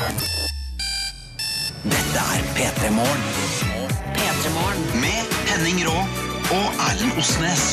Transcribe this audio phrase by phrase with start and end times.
[0.00, 0.16] Dette
[2.24, 3.20] er P3 Morgen.
[4.16, 4.80] P3 Morgen.
[5.02, 5.98] Med Henning Rå
[6.56, 7.64] og Erlend Osnes.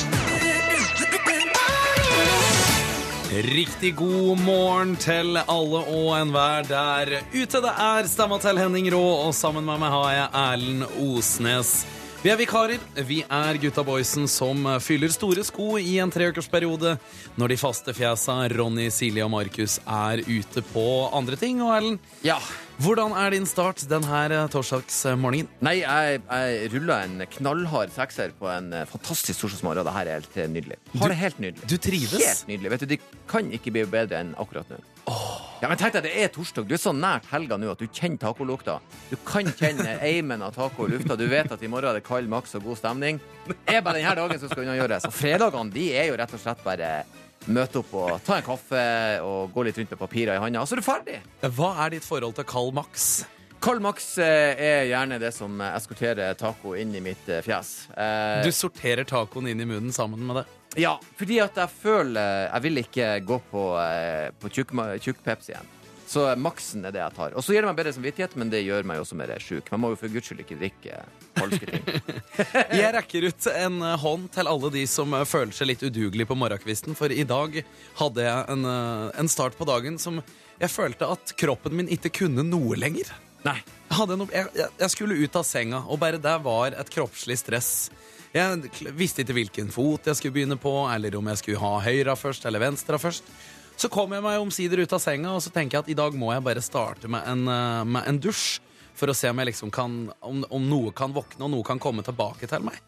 [3.48, 7.64] Riktig god morgen til alle og enhver der ute.
[7.64, 9.00] Det er stemma til Henning Rå,
[9.30, 11.86] og sammen med meg har jeg Erlend Osnes.
[12.24, 12.82] Vi er vikarer.
[13.08, 16.96] Vi er gutta boysen som fyller store sko i en treukersperiode
[17.38, 20.84] når de faste fjesa Ronny, Silje og Markus er ute på
[21.16, 21.62] andre ting.
[21.62, 22.40] Og Erlend, Ja.
[22.82, 25.48] hvordan er din start denne torsdagsmorgenen?
[25.62, 29.86] Nei, jeg, jeg rulla en knallhard sekser på en eh, fantastisk torsdagsmorgen.
[29.86, 30.82] og Det her er helt eh, nydelig.
[31.00, 31.70] Har det helt nydelig.
[31.70, 32.18] Du trives?
[32.18, 32.72] Helt nydelig.
[32.74, 33.00] Vet du, Det
[33.30, 34.82] kan ikke bli bedre enn akkurat nå.
[35.58, 36.68] Ja, men tenk deg, Det er torsdag.
[36.70, 38.76] Du er så nært helga nå at du kjenner tacolukta.
[39.10, 41.16] Du kan kjenne eimen av taco i lufta.
[41.18, 43.18] Du vet at i morgen er det kald maks og god stemning.
[43.48, 45.08] Det er bare denne dagen som skal unnagjøres.
[45.10, 46.92] Og fredagene de er jo rett og slett bare
[47.48, 48.84] møte opp og ta en kaffe
[49.24, 51.18] og gå litt rundt med papirer i handa, og så er du ferdig.
[51.56, 53.08] Hva er ditt forhold til Carl Max?
[53.64, 57.88] Karl Max eh, er gjerne det som eskorterer taco inn i mitt eh, fjes.
[57.98, 60.46] Eh, Du sorterer tacoen inn i munnen sammen med det.
[60.78, 65.54] Ja, fordi at jeg føler Jeg vil ikke gå på, eh, på tjukk tjukk Pepsi
[65.56, 65.74] igjen.
[66.08, 67.34] Så maksen er det jeg tar.
[67.36, 69.68] Og så gir det meg bedre samvittighet, men det gjør meg også mer sjuk.
[69.74, 71.00] Man må jo for guds skyld ikke drikke
[71.36, 72.22] falske ting.
[72.80, 76.30] Jeg rekker ut en eh, hånd til alle de som eh, føler seg litt udugelig
[76.30, 77.60] på morgenkvisten, for i dag
[78.00, 80.22] hadde jeg en, eh, en start på dagen som
[80.62, 83.12] jeg følte at kroppen min ikke kunne noe lenger.
[83.44, 83.58] Nei.
[83.60, 86.90] Jeg, hadde noe, jeg, jeg- jeg skulle ut av senga, og bare der var et
[86.96, 87.90] kroppslig stress.
[88.36, 92.16] Jeg visste ikke hvilken fot jeg skulle begynne på, eller om jeg skulle ha høyre
[92.20, 93.30] først eller venstre først.
[93.78, 96.16] Så kom jeg meg omsider ut av senga, og så tenker jeg at i dag
[96.18, 98.60] må jeg bare starte med en, eh, med en dusj.
[98.98, 102.02] For å se om, liksom kan, om, om noe kan våkne, og noe kan komme
[102.02, 102.80] tilbake til meg.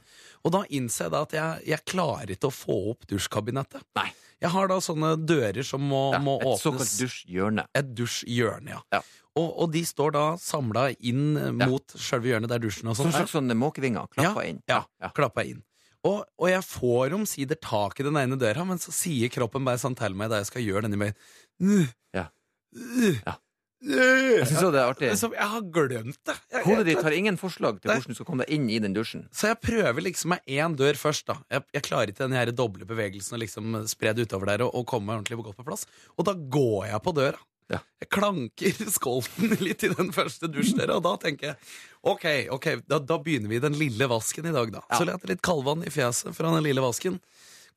[0.48, 3.84] Og da innser jeg da at jeg, jeg klarer ikke å få opp dusjkabinettet.
[4.00, 4.10] Nei.
[4.40, 6.62] Jeg har da sånne dører som må, Ja, må et åpnes.
[6.64, 7.66] såkalt dusjhjørne.
[7.76, 8.84] Et dusjhjørne, ja.
[8.96, 9.02] Ja.
[9.40, 13.12] Og, og de står da samla inn eh, mot selve hjørnet der dusjen og sånn
[13.14, 14.08] Som sånn måkevinger.
[14.16, 14.62] Klappa inn.
[14.72, 15.60] Ja, klappa inn.
[16.08, 19.80] Og, og jeg får omsider tak i den ene døra, men så sier kroppen bare
[19.82, 21.20] sånn til meg da jeg skal gjøre denne meg
[22.16, 22.30] Ja.
[23.26, 23.36] Ja.
[23.80, 25.10] Jeg synes jo det er artig.
[25.20, 26.36] Som jeg har glemt det.
[26.52, 27.96] Jeg, Hodet ditt har ingen forslag til Nei.
[27.96, 29.28] hvordan du skal komme deg inn i den dusjen.
[29.32, 31.30] så jeg prøver liksom med én dør først.
[31.30, 34.66] da Jeg, jeg klarer ikke den her doble bevegelsen og liksom spre det utover der
[34.68, 35.88] og, og komme meg ordentlig godt på plass.
[36.18, 37.40] Og da går jeg på døra.
[37.70, 37.80] Ja.
[38.02, 41.60] Jeg klanker skolten litt i den første dusjdøra, og da tenker jeg
[42.10, 42.26] OK,
[42.56, 44.84] ok, da, da begynner vi den lille vasken i dag, da.
[44.90, 44.98] Ja.
[44.98, 47.20] Så jeg litt kaldvann i fjeset fra den lille vasken.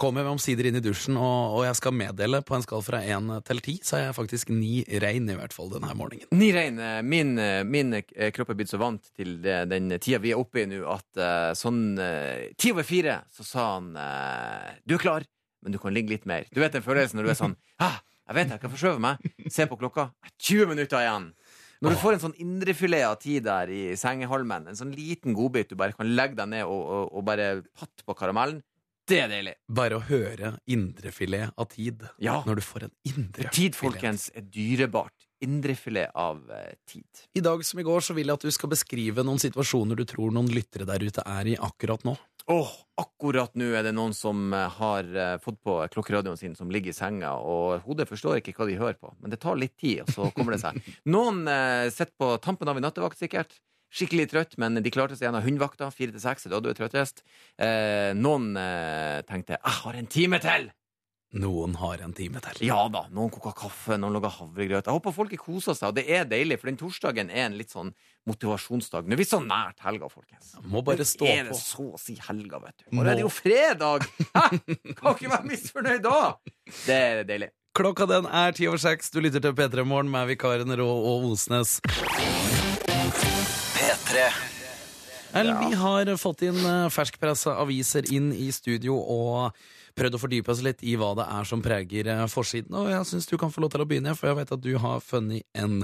[0.01, 3.03] Kommer jeg omsider inn i dusjen, og, og jeg skal meddele på en skall fra
[3.05, 6.29] én til ti, så er jeg faktisk ni rein i hvert fall denne morgenen.
[6.35, 6.81] Ni rein.
[7.07, 7.35] Min,
[7.69, 10.69] min eh, kropp er blitt så vant til det, den tida vi er oppe i
[10.71, 13.93] nå, at eh, sånn eh, ti over fire så sa han
[14.87, 15.27] Du er klar,
[15.63, 16.49] men du kan ligge litt mer.
[16.53, 19.31] Du vet den følelsen når du er sånn ah, Jeg vet jeg kan forskjøve meg.
[19.53, 20.11] Se på klokka.
[20.39, 21.33] 20 minutter igjen.
[21.83, 25.73] Når du får en sånn indrefilet av tid der i sengehalmen, en sånn liten godbit
[25.73, 28.61] du bare kan legge deg ned og, og, og bare patte på karamellen,
[29.09, 29.55] det er deilig.
[29.69, 32.43] Bare å høre indrefilet av tid Ja.
[32.47, 33.53] når du får en indrefilet.
[33.57, 35.27] Tid, folkens, er dyrebart.
[35.43, 37.25] Indrefilet av eh, tid.
[37.35, 40.05] I dag som i går så vil jeg at du skal beskrive noen situasjoner du
[40.07, 42.15] tror noen lyttere der ute er i akkurat nå.
[42.51, 46.71] Åh, akkurat nå er det noen som eh, har eh, fått på klokkeradioen sin, som
[46.71, 49.13] ligger i senga, og hodet forstår ikke hva de hører på.
[49.19, 50.79] Men det tar litt tid, og så kommer det seg.
[51.15, 53.59] Noen eh, sitter på tampen av en nattevakt, sikkert.
[53.93, 55.91] Skikkelig trøtt, men de klarte seg gjennom hundevakta.
[55.93, 57.21] Fire til seks er da du er trøttest.
[57.61, 60.71] Eh, noen eh, tenkte 'jeg har en time til'.
[61.33, 62.59] Noen har en time til.
[62.67, 64.85] Ja da, noen koker kaffe, noen lager havregrøt.
[64.85, 67.73] Jeg håper folk koser seg, og det er deilig, for den torsdagen er en litt
[67.73, 67.95] sånn
[68.29, 69.09] motivasjonsdag.
[69.09, 70.53] Nå er vi så nært helga, folkens.
[70.69, 72.85] Må bare stå er det så å si helga, vet du.
[72.93, 74.05] Nå Og det er jo fredag!
[74.37, 74.45] Hæ?
[75.01, 76.19] Kan ikke være misfornøyd da!
[76.85, 77.49] Det er deilig.
[77.73, 79.09] Klokka den er ti over seks.
[79.09, 81.79] Du lytter til P3 Morgen med vikaren Rå og Osnes.
[83.83, 84.33] P3.
[85.35, 89.57] Ellen, Vi har fått inn eh, ferskpressa aviser inn i studio og
[89.99, 92.77] prøvd å fordype oss litt i hva det er som preger eh, forsiden.
[92.79, 94.71] Og jeg syns du kan få lov til å begynne, for jeg vet at du
[94.85, 95.81] har funnet en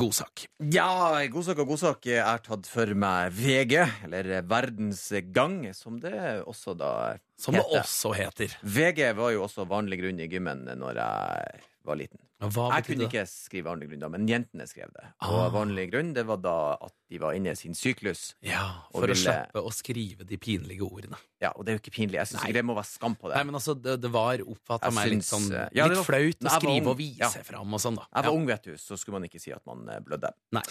[0.00, 0.46] godsak.
[0.72, 0.88] Ja,
[1.34, 3.76] godsak og godsak er tatt for meg VG,
[4.08, 5.04] eller Verdens
[5.36, 6.16] Gang, som det
[6.46, 6.94] også da
[7.36, 7.82] Som det heter.
[7.84, 8.56] også heter.
[8.64, 12.22] VG var jo også vanlig grunn i gymmen når jeg var liten.
[12.38, 13.06] Jeg kunne det?
[13.08, 15.06] ikke skrive vanlig grunn da, men jentene skrev det.
[15.24, 15.48] Og Ah.
[15.54, 18.34] vanlig grunn, det var da at de var inne i sin syklus.
[18.42, 21.16] Ja, For For å ville- slippe å skrive de pinlige ordene.
[21.40, 22.18] Ja, og det er jo ikke pinlig.
[22.20, 23.36] Jeg syns ikke det må være skam på det.
[23.36, 26.38] Nei, men altså, Det, det var oppfatta meg litt sånn eh, ja, Litt var- flaut
[26.44, 27.28] å skrive ung, og vise ja.
[27.42, 28.06] fram og sånn, da.
[28.14, 30.30] Jeg var ung, vet du, så skulle man ikke si at man eh, blødde.
[30.52, 30.62] Nei.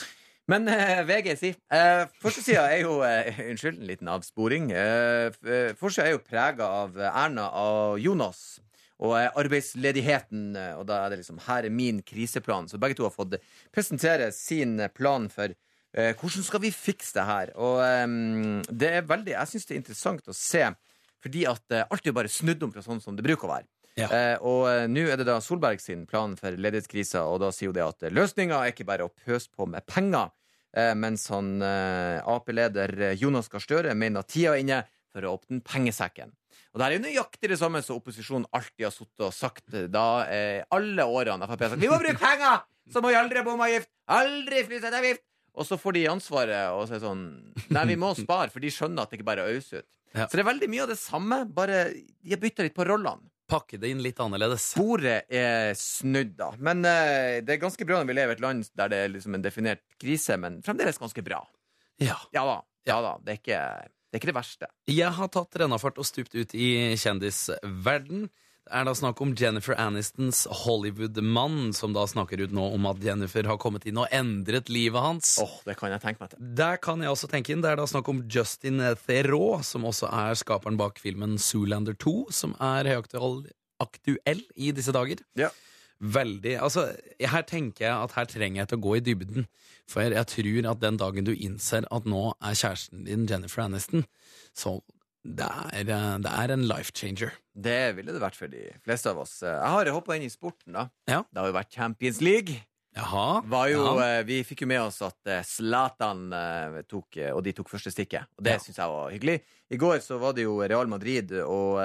[0.48, 4.70] Men eh, VG sier eh, Forsida er jo eh, Unnskyld, en liten avsporing.
[4.72, 8.60] Eh, eh, Forsida er jo prega av Erna og Jonas.
[9.04, 10.56] Og eh, arbeidsledigheten.
[10.56, 12.70] eh, Og da er det liksom 'her er min kriseplan'.
[12.70, 13.36] Så begge to har fått
[13.74, 15.50] presentere sin eh, plan for
[15.94, 17.52] eh, hvordan skal vi fikse det her.
[17.58, 18.08] Og eh,
[18.72, 20.64] det er veldig Jeg syns det er interessant å se,
[21.22, 23.56] fordi at eh, alt er jo bare snudd om fra sånn som det bruker å
[23.56, 23.68] være.
[23.98, 24.38] Ja.
[24.44, 27.86] Og nå er det da Solberg sin plan for ledighetskrisa, og da sier hun det
[27.86, 30.34] at løsninga er ikke bare å pøse på med penger,
[31.00, 34.82] mens han Ap-leder Jonas Gahr Støre mener tida er inne
[35.14, 36.34] for å åpne pengesekken.
[36.76, 39.86] Og det er jo nøyaktig det samme som opposisjonen alltid har sittet og sagt eh,
[39.88, 42.66] da eh, alle årene Frp har sagt vi må bruke penger!
[42.92, 43.88] Så må vi aldri ha bomavgift!
[44.12, 45.24] Aldri flyseteavgift!
[45.56, 47.24] Og så får de ansvaret og så er sånn
[47.72, 49.88] Nei, vi må spare, for de skjønner at det ikke bare er øse ut.
[50.12, 50.28] Ja.
[50.28, 53.24] Så det er veldig mye av det samme, bare de har bytta litt på rollene.
[53.48, 54.68] Pakke det inn litt annerledes.
[54.76, 56.52] Bordet er snudd, da.
[56.60, 59.12] Men eh, det er ganske bra når vi lever i et land der det er
[59.16, 61.40] liksom en definert krise, men fremdeles ganske bra.
[62.04, 62.18] Ja.
[62.36, 62.58] Ja da.
[62.90, 63.16] Ja da.
[63.24, 63.62] Det er ikke
[64.16, 64.72] det, er ikke det verste.
[64.88, 68.30] Jeg har tatt rennafart og stupt ut i kjendisverden.
[68.66, 73.04] Det er da snakk om Jennifer Anistons Hollywood-mann, som da snakker ut nå om at
[73.04, 75.36] Jennifer har kommet inn og endret livet hans.
[75.44, 76.40] Åh, Det kan jeg tenke meg til.
[76.58, 77.62] Der kan jeg også tenke inn.
[77.62, 82.16] Det er da snakk om Justin Theroux, som også er skaperen bak filmen Zoolander 2,
[82.34, 83.44] som er høyaktuell
[83.84, 85.22] aktuell i disse dager.
[85.38, 85.52] Ja.
[86.04, 86.90] Veldig, altså
[87.24, 89.48] Her tenker jeg at her trenger jeg til å gå i dybden.
[89.88, 94.06] For jeg tror at den dagen du innser at nå er kjæresten din Jennifer Aniston,
[94.58, 94.80] så
[95.26, 97.32] det er, eh, det er en life changer.
[97.56, 99.40] Det ville det vært for de fleste av oss.
[99.42, 100.90] Jeg har hoppa inn i sporten, da.
[101.10, 101.24] Ja.
[101.32, 102.60] Det har jo vært Champions League.
[102.96, 103.42] Jaha.
[103.52, 104.06] Var jo, ja.
[104.20, 107.92] eh, vi fikk jo med oss at eh, Zlatan eh, tok Og de tok første
[107.92, 108.24] stikket.
[108.38, 108.62] Og det Ja.
[108.64, 109.36] syns jeg var hyggelig.
[109.76, 111.80] I går så var det jo Real Madrid og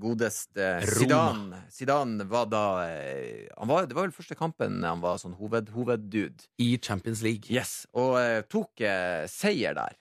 [0.00, 0.80] godeste.
[0.96, 1.62] Zidane.
[1.70, 6.46] Zidane var da han var, Det var vel første kampen han var sånn hoved, hoveddude.
[6.58, 7.50] I Champions League.
[7.52, 8.16] Yes, Og
[8.48, 8.80] tok
[9.28, 9.94] seier der.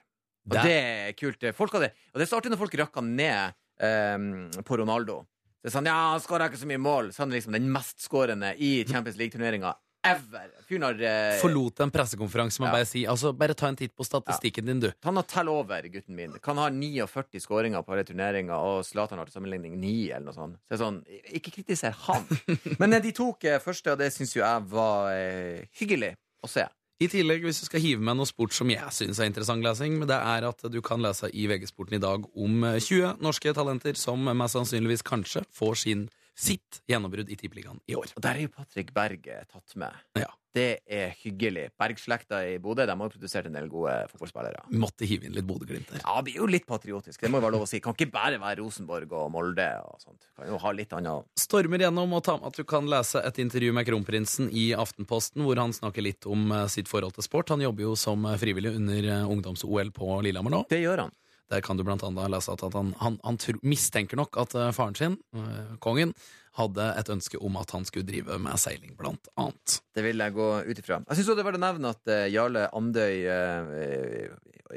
[0.47, 1.43] Og Der- det er kult.
[1.53, 5.25] Folk hadde, og det er så artig når folk rakka ned eh, på Ronaldo.
[5.61, 7.09] Det er sånn, ja, Han skåra ikke så mye mål.
[7.11, 9.75] Så han er liksom den mestskårende i Champions League-turneringa
[10.11, 10.47] ever.
[10.67, 12.73] Fyren har eh, Forlot en pressekonferanse med Ja.
[12.77, 14.89] bare si altså, bare ta en titt på statistikken din, du.
[15.07, 16.33] Han har tell over, gutten min.
[16.43, 20.35] Kan ha 49 skåringer på alle turneringer, og Zlatan har til sammenligning 9, eller noe
[20.35, 20.57] sånt.
[20.65, 21.01] Så det er sånn,
[21.39, 22.25] ikke kritiser han.
[22.81, 26.51] Men eh, de tok eh, første, og det syns jo jeg var eh, hyggelig å
[26.51, 26.67] se.
[26.97, 29.99] I tillegg, hvis du skal hive med noe sport som jeg syns er interessant lesing,
[30.01, 33.53] men det er at du kan lese i VG-sporten i dag om eh, 20 norske
[33.53, 36.07] talenter som mest sannsynligvis kanskje får sin,
[36.37, 38.11] sitt gjennombrudd i Tippeligaen i år.
[38.15, 39.95] Og der er jo Patrick Berg tatt med.
[40.19, 40.29] Ja.
[40.57, 41.67] Det er hyggelig.
[41.77, 44.63] Bergslekta i Bodø de har jo produsert en del gode fotballspillere.
[44.79, 46.01] Måtte hive inn litt Bodø-Glimt der.
[46.01, 47.21] Ja, det blir jo litt patriotisk.
[47.21, 47.81] Det må jo være lov å si.
[47.83, 50.29] Kan ikke bare være Rosenborg og Molde og sånt.
[50.37, 53.41] Kan jo ha litt annet Stormer gjennom og tar med at du kan lese et
[53.43, 57.53] intervju med kronprinsen i Aftenposten, hvor han snakker litt om eh, sitt forhold til sport.
[57.53, 60.65] Han jobber jo som frivillig under eh, ungdoms-OL på Lillehammer nå.
[60.73, 61.15] Det gjør han.
[61.49, 64.71] Der kan du blant annet lese at han, han, han tro- mistenker nok at eh,
[64.75, 66.11] faren sin, eh, kongen,
[66.57, 69.77] hadde et ønske om at han skulle drive med seiling, blant annet.
[69.95, 70.97] Det vil jeg gå ut ifra.
[71.05, 73.13] Jeg syns det var verdt å nevne at eh, Jarle Andøy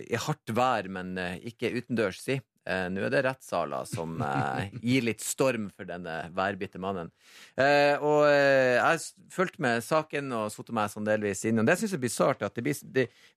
[0.06, 1.16] i hardt vær, men
[1.50, 2.36] ikke utendørs, si.
[2.70, 7.10] Eh, Nå er det rettssaler som eh, gir litt storm for denne værbitte mannen.
[7.58, 9.02] Eh, og jeg har
[9.34, 11.62] fulgte med saken og satte meg sånn delvis inn.
[11.62, 12.46] Og det syns jeg er bisart.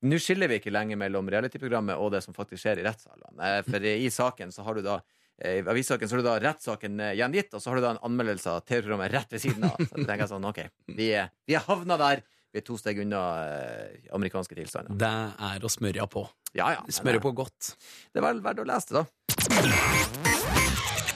[0.04, 3.58] Nå skiller vi ikke lenger mellom realityprogrammet og det som faktisk skjer i rettssalene.
[3.70, 5.02] For i saken så har du da
[5.44, 8.52] I avissaken så har du da rettssaken gjengitt, og så har du da en anmeldelse
[8.52, 9.82] av TV-programmet rett ved siden av.
[9.82, 10.62] Så jeg tenker sånn, ok,
[10.94, 12.22] vi er, vi er havna der.
[12.54, 14.94] Vi er to steg unna eh, amerikanske tilstander.
[15.02, 15.10] Det
[15.48, 16.22] er å smørja på.
[16.54, 16.84] Ja, ja.
[16.94, 17.72] smørja på godt.
[18.13, 19.23] Det er vel verdt å lese det, da.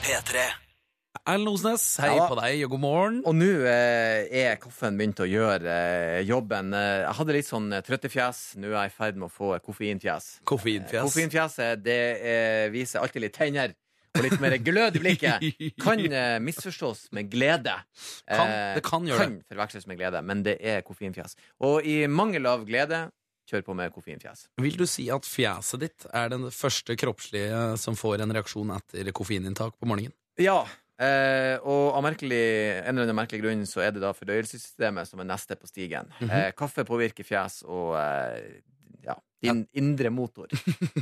[0.04, 0.36] P3.
[1.28, 2.26] Erlend Osnes, hei Ja.
[2.28, 3.16] på deg, og god morgen.
[3.26, 6.72] Og nå eh, er kaffen begynt å gjøre eh, jobben.
[6.76, 8.40] Eh, jeg hadde litt sånn eh, trøttefjes.
[8.60, 10.28] Nå er jeg i ferd med å få koffeinfjes.
[10.48, 11.02] Koffeinfjes.
[11.04, 13.74] Koffeinfjeset det eh, viser alltid litt tenner
[14.18, 15.44] og litt mer glød i blikket.
[15.84, 17.76] Kan eh, misforstås med glede.
[18.28, 21.36] Kan- Eh, det kan gjøre det kan forveksles med glede, men det er koffeinfjes.
[21.64, 23.08] Og i mangel av glede,
[23.48, 24.46] kjør på med koffeinfjes.
[24.60, 29.10] Vil du si at fjeset ditt er den første kroppslige som får en reaksjon etter
[29.16, 30.14] koffeininntak på morgenen?
[30.38, 30.60] Ja.
[30.98, 32.42] Eh, og av merkelig,
[32.82, 36.10] en eller annen merkelig grunn så er det da fordøyelsessystemet som er neste på stigen.
[36.18, 36.30] Mhm.
[36.30, 38.58] eh, kaffe påvirker fjes og eh,
[39.08, 40.48] ja, din indre motor.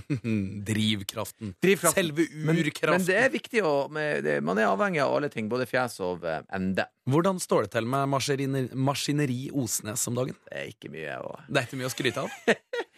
[0.70, 1.54] Drivkraften.
[1.62, 2.04] Drivkraften.
[2.04, 2.92] Selve urkraften.
[2.92, 5.98] men det er viktig å med, det, Man er avhengig av alle ting, både fjes
[6.04, 6.86] og eh, ende.
[7.10, 10.36] Hvordan står det til med maskineri, maskineri Osnes om dagen?
[10.50, 12.36] Det er ikke mye å Det er ikke mye å skryte av.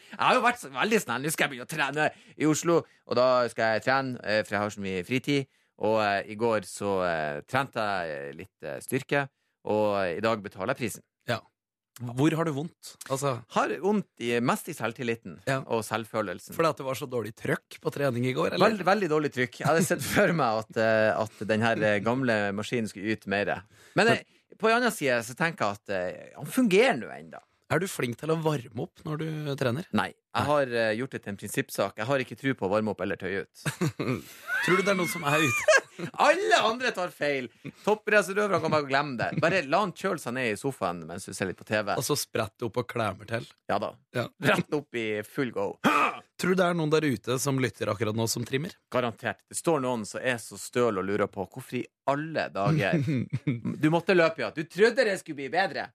[0.09, 1.23] Jeg har jo vært veldig snill.
[1.23, 2.05] Nå skal jeg begynne å trene
[2.41, 5.51] i Oslo, og da skal jeg trene, eh, for jeg har så mye fritid.
[5.85, 9.27] Og uh, i går så uh, trente jeg litt styrke,
[9.69, 11.05] og i dag betaler jeg prisen.
[11.99, 12.93] Hvor har du vondt?
[13.11, 15.61] Altså, Har vondt i, mest i selvtilliten Ja.
[15.67, 16.55] og selvfølelsen.
[16.55, 18.55] fordi at det var så dårlig trøkk på trening i går?
[18.55, 18.77] Eller?
[18.87, 19.61] Veldig, dårlig trykk.
[19.61, 23.29] Jeg hadde sett for meg at, eh, at den her eh, gamle maskinen skulle yte
[23.29, 23.63] mer.
[23.99, 24.23] Men eh,
[24.59, 27.43] på en annen side så tenker jeg at han fungerer nå ennå.
[27.69, 29.27] Er du flink til å varme opp når du
[29.61, 29.89] trener?
[29.93, 30.15] Nei.
[30.39, 31.99] Jeg har eh, gjort det til en prinsippsak.
[32.01, 33.63] Jeg har ikke tro på å varme opp eller tøye ut.
[34.65, 35.75] Tror du det er noen som er ute?
[36.29, 37.51] Alle andre tar feil!
[37.85, 39.29] Toppracerøverne kan bare glemme det.
[39.43, 41.93] Bare la han kjøle seg ned i sofaen mens du ser litt på TV.
[41.99, 43.45] Og så spretter opp og klemmer til?
[43.69, 43.93] Ja da.
[44.17, 44.25] Ja.
[44.49, 45.69] Rett opp i full go.
[46.41, 48.73] Tror du det er noen der ute som lytter akkurat nå, som trimmer?
[48.95, 49.43] Garantert.
[49.51, 52.97] Det står noen som er så støl og lurer på hvorfor i alle dager
[53.77, 54.53] Du måtte løpe, ja.
[54.55, 55.91] Du trodde det skulle bli bedre.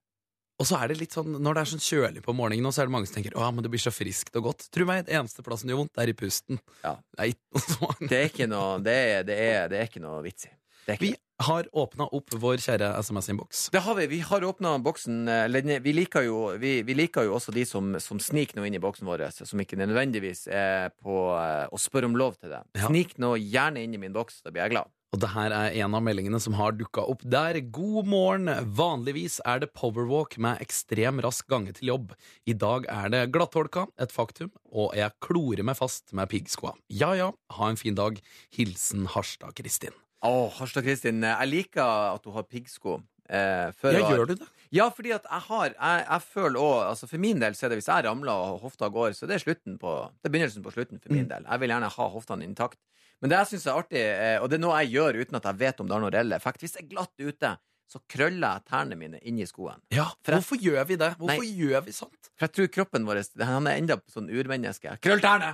[0.64, 2.88] Og så er det litt sånn, Når det er sånn kjølig på morgenen, så er
[2.88, 4.70] det mange som tenker Å, men det blir så friskt og godt.
[4.72, 6.62] Tro meg, det eneste plassen det gjør vondt, er i pusten.
[6.86, 6.96] Ja.
[7.20, 8.08] Noe sånn.
[8.08, 10.54] Det er ikke noe, det er, det er, det er ikke noe vits i.
[11.00, 11.14] Vi
[11.48, 13.70] har åpna opp vår kjære SMS-innboks.
[13.72, 14.08] det har vi.
[14.12, 15.22] Vi har åpna boksen.
[15.32, 18.76] eh, Vi liker jo, vi, vi liker jo også de som, som sniker noe inn
[18.76, 22.60] i boksen vår, som ikke nødvendigvis er på eh, å spørre om lov til det.
[22.76, 22.88] Ja.
[22.92, 24.92] Snik nå gjerne inn i min boks, da blir jeg glad.
[25.14, 27.60] Og det her er en av meldingene som har dukka opp der.
[27.76, 28.50] God morgen!
[28.74, 32.16] Vanligvis er det powerwalk med ekstrem rask gange til jobb.
[32.50, 36.74] I dag er det glattolka, et faktum, og jeg klorer meg fast med piggskoa.
[36.90, 37.30] Ja ja,
[37.60, 38.18] ha en fin dag.
[38.58, 39.94] Hilsen Harstad-Kristin.
[40.26, 42.98] Å, Harstad-Kristin, jeg liker at du har piggsko.
[43.30, 44.48] Eh, Ja, var- gjør du det?
[44.74, 47.70] Ja, fordi at jeg har Jeg, jeg føler òg altså For min del så er
[47.70, 50.64] det hvis jeg ramler og hofta går, så det er slutten på Det er begynnelsen
[50.66, 51.46] på slutten for min del.
[51.48, 52.80] Jeg vil gjerne ha hoftene intakt.
[53.24, 55.46] Men det jeg syns er artig, eh, og det er noe jeg gjør uten at
[55.48, 57.52] jeg vet om det har noen reell effekt Hvis jeg er glatt ute,
[57.94, 59.80] så krøller jeg tærne mine inni skoen.
[59.96, 61.12] Ja, For jeg- hvorfor gjør vi det?
[61.22, 61.54] Hvorfor Nei.
[61.62, 62.32] gjør vi sånt?
[62.36, 64.98] For jeg tror kroppen vår Han er enda sånn urmenneske.
[65.00, 65.54] Krøll tærne!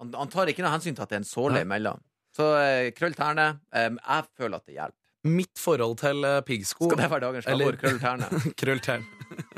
[0.00, 2.00] Han, han tar ikke noe hensyn til at det er en såle imellom.
[2.34, 3.60] Så eh, krøll tærne.
[3.76, 4.98] Jeg føler at det hjelper.
[5.28, 7.76] Mitt forhold til eh, piggsko Skal det være dagens slagord?
[7.78, 8.30] Krøll tærne.
[8.62, 9.04] Krøll tærne.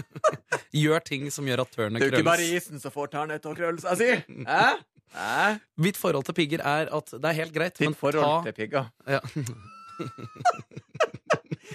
[0.74, 2.66] Gjør ting som gjør at tørene Det er jo ikke bare krølles.
[2.66, 4.42] isen som får tærne til å krølle seg, si!
[4.48, 4.64] Hæ?
[5.12, 5.58] Hæ?
[5.76, 8.88] Mitt forhold til pigger er at det er helt greit, men forhold ta til pigger.
[9.06, 9.20] ja.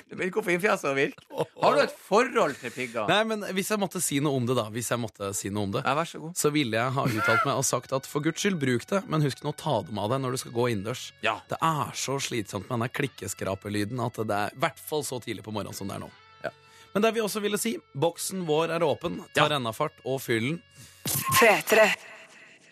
[0.09, 1.21] Det blir koffeinfjeset å virke.
[1.63, 3.07] Har du et forhold til pigger?
[3.09, 5.63] Nei, men hvis jeg måtte si noe om det, da Hvis jeg måtte si noe
[5.67, 6.35] om det Ja, vær så god.
[6.37, 9.23] så ville jeg ha uttalt meg og sagt at for guds skyld, bruk det, men
[9.25, 11.05] husk nå å ta dem av deg når du skal gå innendørs.
[11.25, 11.37] Ja.
[11.49, 15.45] Det er så slitsomt med den klikkeskrapelyden at det er i hvert fall så tidlig
[15.47, 16.11] på morgenen som det er nå.
[16.45, 16.51] Ja.
[16.93, 19.21] Men det vi også ville si, boksen vår er åpen.
[19.33, 19.49] Ta Ja.
[19.55, 20.61] rennafart og fyll den.
[21.39, 21.89] P3.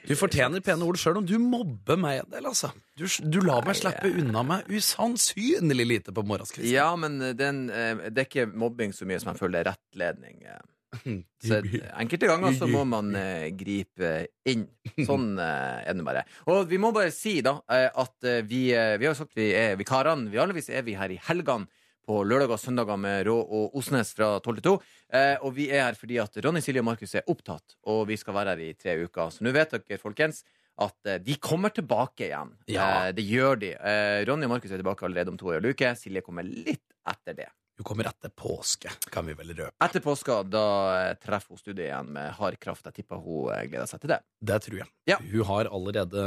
[0.07, 2.69] Du fortjener pene ord sjøl om du mobber meg en del, altså.
[2.95, 6.71] Du, du lar meg slippe unna meg usannsynlig lite på morgenskvisten.
[6.71, 9.71] Ja, men den, eh, det er ikke mobbing så mye som jeg føler det er
[9.75, 10.41] rettledning.
[10.47, 10.65] eh.
[11.43, 11.57] Så
[11.99, 14.11] enkelte ganger så må man eh, gripe
[14.47, 14.63] inn.
[15.05, 16.23] Sånn eh, er det bare.
[16.49, 19.35] Og vi må bare si da eh, at eh, vi, eh, vi har jo sagt
[19.37, 20.31] vi er vikarene.
[20.33, 21.67] Vanligvis er vi her i helgene
[22.07, 24.75] på lørdag og søndager med Rå og Osnes fra 12 til 2.
[25.19, 28.17] Eh, og vi er her fordi at Ronny, Silje og Markus er opptatt, og vi
[28.19, 29.33] skal være her i tre uker.
[29.35, 30.41] Så nå vet dere, folkens,
[30.79, 32.55] at eh, de kommer tilbake igjen.
[32.71, 32.87] Ja.
[33.07, 33.73] Eh, det gjør de.
[33.75, 35.93] Eh, Ronny og Markus er tilbake allerede om to og en uke.
[35.99, 37.49] Silje kommer litt etter det.
[37.77, 39.69] Hun kommer etter påske, kan vi vel røpe.
[39.85, 40.63] Etter påska, da
[40.95, 42.87] eh, treffer hun studiet igjen med hard kraft.
[42.89, 44.21] Jeg tipper hun eh, gleder seg til det.
[44.49, 44.89] Det tror jeg.
[45.11, 45.19] Ja.
[45.21, 46.23] Hun har allerede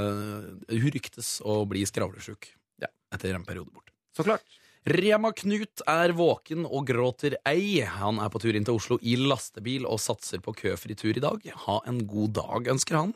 [0.70, 2.52] Hun ryktes å bli skravlesjuk
[2.84, 2.92] Ja.
[3.16, 3.90] etter en periode borte.
[4.14, 4.46] Så klart.
[4.88, 7.82] Rema Knut er våken og gråter ei.
[7.84, 11.20] Han er på tur inn til Oslo i lastebil og satser på køfri tur i
[11.20, 11.44] dag.
[11.66, 13.12] Ha en god dag, ønsker han.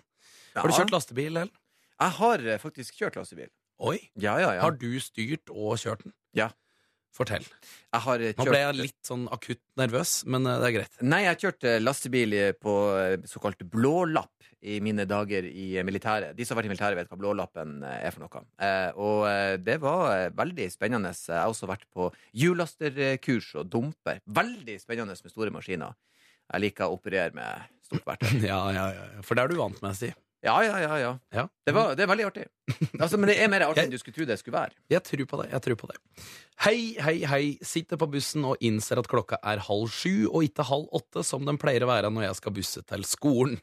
[0.54, 1.54] Har du kjørt lastebil, Ellen?
[1.94, 3.49] Jeg har eh, faktisk kjørt lastebil.
[3.80, 3.97] Oi.
[4.21, 4.61] Ja, ja, ja.
[4.66, 6.12] Har du styrt og kjørt den?
[6.37, 6.50] Ja.
[7.14, 7.44] Fortell.
[7.94, 10.97] Har eh, Nå ble jeg litt sånn akutt nervøs, men eh, det er greit.
[11.06, 16.35] Nei, jeg kjørte lastebil på eh, såkalt blålapp i mine dager i militæret.
[16.35, 18.40] De som har vært i militæret, vet hva blålappen er for noe.
[18.97, 21.11] Og det var veldig spennende.
[21.12, 24.23] Jeg har også vært på hjullasterkurs og dumper.
[24.25, 25.92] Veldig spennende med store maskiner.
[26.49, 28.40] Jeg liker å operere med stort verktøy.
[28.50, 29.04] Ja, ja, ja.
[29.18, 29.25] ja.
[29.26, 30.11] For det er du vant med, si.
[30.44, 30.96] Ja, ja, ja.
[31.00, 31.12] ja.
[31.32, 31.44] Ja.
[31.64, 32.46] Det, var, det er veldig artig.
[33.02, 34.76] Altså, men det er mer artig enn du skulle tro det skulle være.
[34.92, 35.48] Jeg tror på det.
[35.52, 35.98] jeg tror på det
[36.64, 37.42] Hei, hei, hei.
[37.64, 41.44] Sitter på bussen og innser at klokka er halv sju og ikke halv åtte, som
[41.48, 43.58] den pleier å være når jeg skal busse til skolen.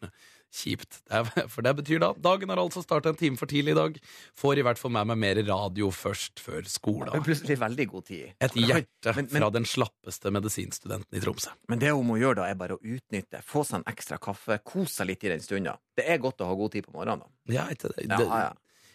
[0.52, 0.98] Kjipt.
[1.54, 3.98] For det betyr da dagen har altså starta en time for tidlig i dag.
[4.36, 7.12] Får i hvert fall med meg mer radio først før skolen.
[7.24, 8.34] plutselig veldig god tid.
[8.44, 11.54] Et hjerte Men- men- fra den slappeste medisinstudenten i Tromsø.
[11.72, 13.42] Men det hun må gjøre da, er bare å utnytte.
[13.48, 14.60] Få seg en ekstra kaffe.
[14.64, 15.78] Kose seg litt i den stunda.
[15.96, 17.24] Det er godt å ha god tid på morgenen.
[17.24, 17.54] da.
[17.54, 18.10] Ja, det, det.
[18.12, 18.52] Ja, ja.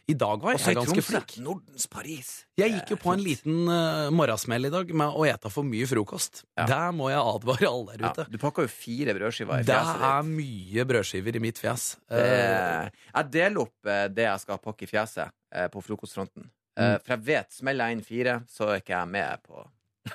[0.07, 1.33] I dag var jeg, jeg ganske flink.
[1.43, 2.29] Nordens Paris.
[2.61, 5.89] Jeg gikk jo på en liten uh, morgensmell i dag med å ete for mye
[5.91, 6.45] frokost.
[6.55, 6.67] Ja.
[6.71, 8.27] Der må jeg advare alle der Ja, ute.
[8.31, 9.99] du pakka jo fire brødskiver i fjeset.
[9.99, 11.89] Det er mye brødskiver i mitt fjes.
[12.15, 12.87] Eh,
[13.17, 16.47] Jeg deler opp eh, det jeg skal pakke i fjeset uh, på frokostfronten.
[16.77, 17.01] Mm.
[17.03, 19.63] For jeg vet, smeller jeg inn fire, så er ikke jeg med på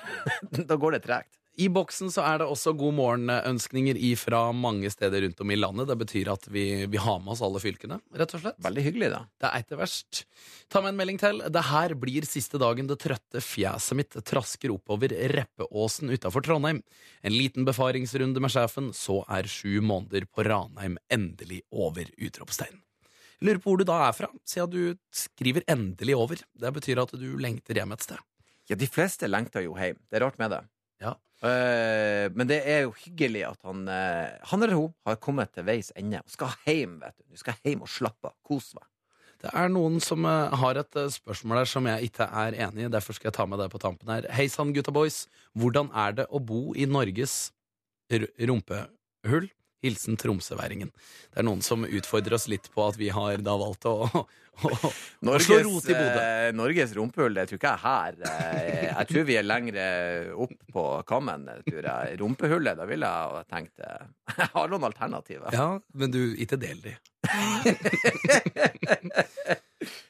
[0.70, 1.34] Da går det tregt.
[1.60, 5.88] I boksen så er det også god morgen-ønskninger fra mange steder rundt om i landet.
[5.90, 8.56] Det betyr at vi, vi har med oss alle fylkene, rett og slett.
[8.64, 9.20] Veldig hyggelig, da.
[9.36, 10.22] Det er ikke verst.
[10.72, 11.42] Ta med en melding til.
[11.52, 16.80] Det her blir siste dagen det trøtte fjeset mitt trasker oppover Reppeåsen utafor Trondheim.
[17.20, 22.08] En liten befaringsrunde med sjefen, så er sju måneder på Ranheim endelig over!
[22.16, 22.80] Utropstegn.
[23.42, 26.44] Lurer på hvor du da er fra, siden du skriver 'endelig over'.
[26.54, 28.20] Det betyr at du lengter hjem et sted.
[28.70, 29.98] Ja, de fleste lengter jo hjem.
[30.08, 30.62] Det er rart med det.
[31.02, 31.16] Ja.
[31.42, 35.66] Eh, men det er jo hyggelig at han, uh, han eller hun har kommet til
[35.66, 37.00] veis ende og skal hjem.
[37.02, 38.36] vet Du Du skal hjem og slappe av.
[38.46, 38.86] Kos meg.
[39.42, 42.92] Det er noen som uh, har et spørsmål der som jeg ikke er enig i.
[42.94, 44.28] Derfor skal jeg ta med deg på tampen her.
[44.30, 45.24] Hei sann, gutta boys.
[45.58, 47.50] Hvordan er det å bo i Norges
[48.12, 49.50] rumpehull?
[49.82, 50.90] Hilsen tromsøværingen.
[51.32, 54.08] Det er noen som utfordrer oss litt på at vi har da valgt å, å,
[54.62, 54.90] å,
[55.32, 56.22] å slå rot i Bodø.
[56.22, 58.12] eh, Norges rumpehull, det tror ikke jeg er her.
[58.30, 59.84] Eh, jeg tror vi er lengre
[60.46, 61.40] opp på kammen.
[61.66, 62.02] Tror jeg.
[62.22, 64.02] Rumpehullet, da ville jeg tenkt eh,
[64.38, 65.50] Jeg har noen alternativer.
[65.56, 66.92] Ja, men du, ikke del de.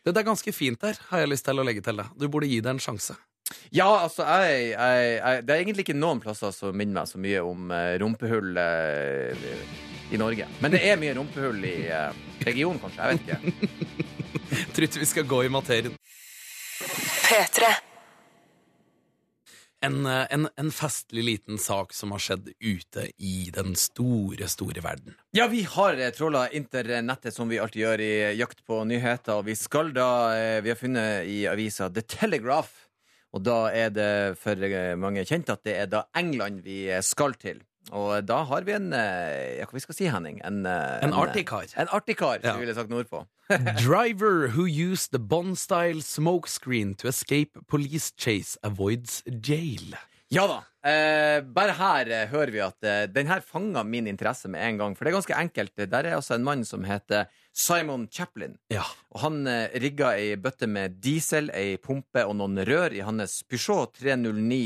[0.03, 2.09] Det er ganske fint der, har jeg lyst til å legge til det.
[2.19, 3.15] Du burde gi det en sjanse.
[3.75, 7.21] Ja, altså, jeg, jeg, jeg, det er egentlig ikke noen plasser som minner meg så
[7.23, 9.47] mye om uh, rumpehull uh,
[10.11, 10.49] i Norge.
[10.65, 12.11] Men det er mye rumpehull i uh,
[12.47, 13.03] regionen, kanskje.
[13.03, 14.11] Jeg vet ikke.
[14.75, 15.97] Tror ikke vi skal gå i materien.
[16.83, 17.71] P3.
[19.83, 24.85] En, eh, en, en festlig liten sak som har skjedd ute i den store, store
[24.85, 25.17] verden.
[25.35, 29.41] Ja, vi har eh, tråla internettet som vi alltid gjør i Jakt på nyheter.
[29.41, 32.89] Og vi skal da eh, Vi har funnet i avisa The Telegraph.
[33.33, 37.05] Og da er det for eh, mange kjent at det er da England vi eh,
[37.05, 37.63] skal til.
[37.91, 40.39] Og da har vi en eh, Ja, hva vi skal si, Henning?
[40.47, 41.67] En, en, En artig kar.
[41.77, 42.53] En artig kar, Ja.
[42.53, 43.25] som vi ville sagt nordpå.
[43.83, 49.97] Driver who used the Bond-style smokescreen to escape police chase avoids jail.
[50.33, 50.63] Ja da.
[50.89, 54.79] Eh, bare her eh, hører vi at eh, den her fanga min interesse med en
[54.81, 54.95] gang.
[54.97, 55.75] For det er ganske enkelt.
[55.91, 58.57] Der er altså en mann som heter Simon Chaplin.
[58.73, 58.87] Ja.
[59.13, 63.43] Og han eh, rigga ei bøtte med diesel, ei pumpe og noen rør i hans
[63.45, 64.63] Peugeot 309,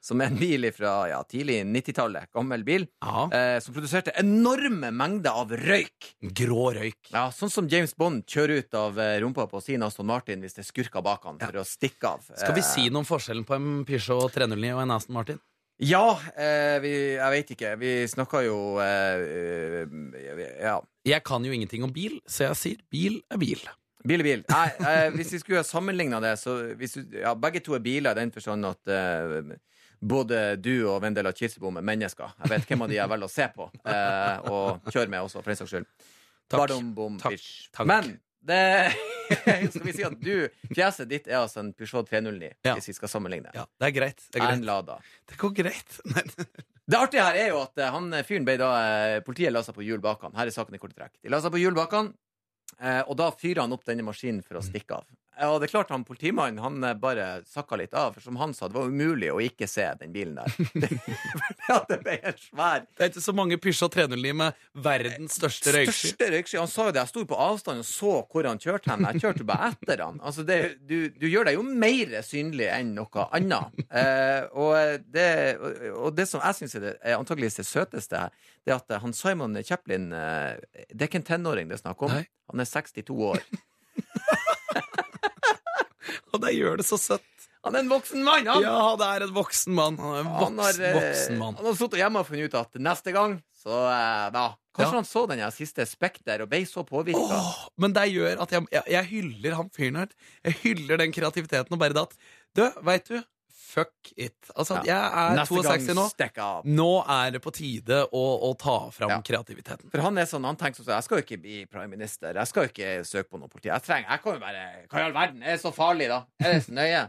[0.00, 2.30] som er en bil fra ja, tidlig 90-tallet.
[2.32, 2.86] Gammel bil.
[3.04, 6.10] Eh, som produserte enorme mengder av røyk.
[6.40, 6.98] Grå røyk.
[7.12, 10.56] Ja, Sånn som James Bond kjører ut av eh, rumpa på sin Aston Martin hvis
[10.56, 12.24] det er skurker bak han for å stikke av.
[12.32, 15.40] Skal vi Eh, si noe om forskjellen på en Peugeot 309 og en Aston Martin?
[15.80, 17.74] Ja, eh, vi, jeg vet ikke.
[17.80, 19.22] Vi snakka jo eh,
[19.84, 20.74] eh, Ja.
[21.08, 23.62] Jeg kan jo ingenting om bil, så jeg sier bil er bil.
[24.04, 24.42] Bil er bil.
[24.52, 27.82] Nei, eh, hvis vi skulle ha sammenligna det, så hvis du, ja, Begge to er
[27.84, 28.92] biler i den forstand at
[30.00, 32.32] både du og Vendela Kirsebom er mennesker.
[32.42, 35.42] Jeg vet hvem av de jeg velger å se på eh, og kjøre med også,
[35.42, 35.88] for den saks skyld.
[36.50, 36.58] Takk.
[36.64, 37.42] Badum, bom, Takk.
[37.76, 37.86] Takk.
[37.86, 38.60] Men det
[39.70, 42.72] Skal vi si at du Fjeset ditt er altså en Peugeot 309, Ja.
[42.78, 43.52] hvis vi skal sammenligne.
[43.54, 44.24] Ja, det er greit.
[44.32, 44.66] Det, er En greit.
[44.66, 44.96] Lada.
[45.28, 46.00] det går greit.
[46.16, 46.32] Men,
[46.90, 49.76] Det artige her er jo at eh, han fyren ble da eh, Politiet la seg
[49.76, 50.34] på hjul bak han.
[50.34, 51.14] Her er saken i korte trekk.
[51.22, 52.08] De la seg på hjul bak han,
[52.80, 55.06] eh, og da fyrer han opp denne maskinen for å stikke av.
[55.40, 58.36] Ja, Og det er klart han Politimannen han eh, bare sakka litt av, for som
[58.40, 60.52] han sa, det var umulig å ikke se den bilen der.
[61.70, 62.84] ja, det ble helt svær.
[62.84, 66.10] det er ikke så mange Pysja 309 med verdens største røyksky.
[66.12, 66.58] Største røyksky.
[66.60, 67.04] Han sa jo det.
[67.06, 69.06] Jeg sto på avstand og så hvor han kjørte hen.
[69.08, 70.20] Jeg kjørte jo bare etter han.
[70.20, 73.80] Altså det, du, du gjør deg jo mer synlig enn noe annet.
[73.88, 75.28] Eh, og, det,
[75.94, 78.26] og det som jeg syns er, er antakeligvis det søteste,
[78.66, 80.60] det er at han Simon Chaplin eh,
[80.92, 82.12] Det er ikke en tenåring det er snakk om.
[82.12, 82.26] Nei.
[82.52, 83.40] Han er 62 år.
[86.34, 87.26] Og det gjør det så søtt.
[87.66, 88.62] Han er en voksen mann, han!
[88.64, 89.98] Ja, det er en voksen mann.
[90.00, 91.56] Han er en Han har, voksen, eh, mann.
[91.58, 95.00] han har sittet hjemme og funnet ut at neste gang, så eh, da Kanskje Ja.
[95.02, 97.36] han så den siste Spekter og ble så påvirka.
[97.36, 100.12] Oh, men det gjør at jeg, jeg, jeg hyller han fyren her.
[100.46, 102.14] Jeg hyller den kreativiteten og bare det at
[102.56, 103.18] Du, veit du,
[103.70, 104.36] fuck it.
[104.56, 106.74] Altså, jeg er Neste gang 62 nå.
[106.80, 109.20] Nå er det på tide å, å ta fram Ja.
[109.26, 109.90] kreativiteten.
[109.92, 112.34] For han er sånn, han tenker sånn Jeg skal jo ikke bli prime minister.
[112.34, 113.70] Jeg skal jo ikke søke på noe politi.
[113.70, 115.42] Jeg trenger, jeg kan jo bare Hva i all verden?
[115.46, 116.24] Er det så farlig, da?
[116.42, 117.06] Er det så nøye?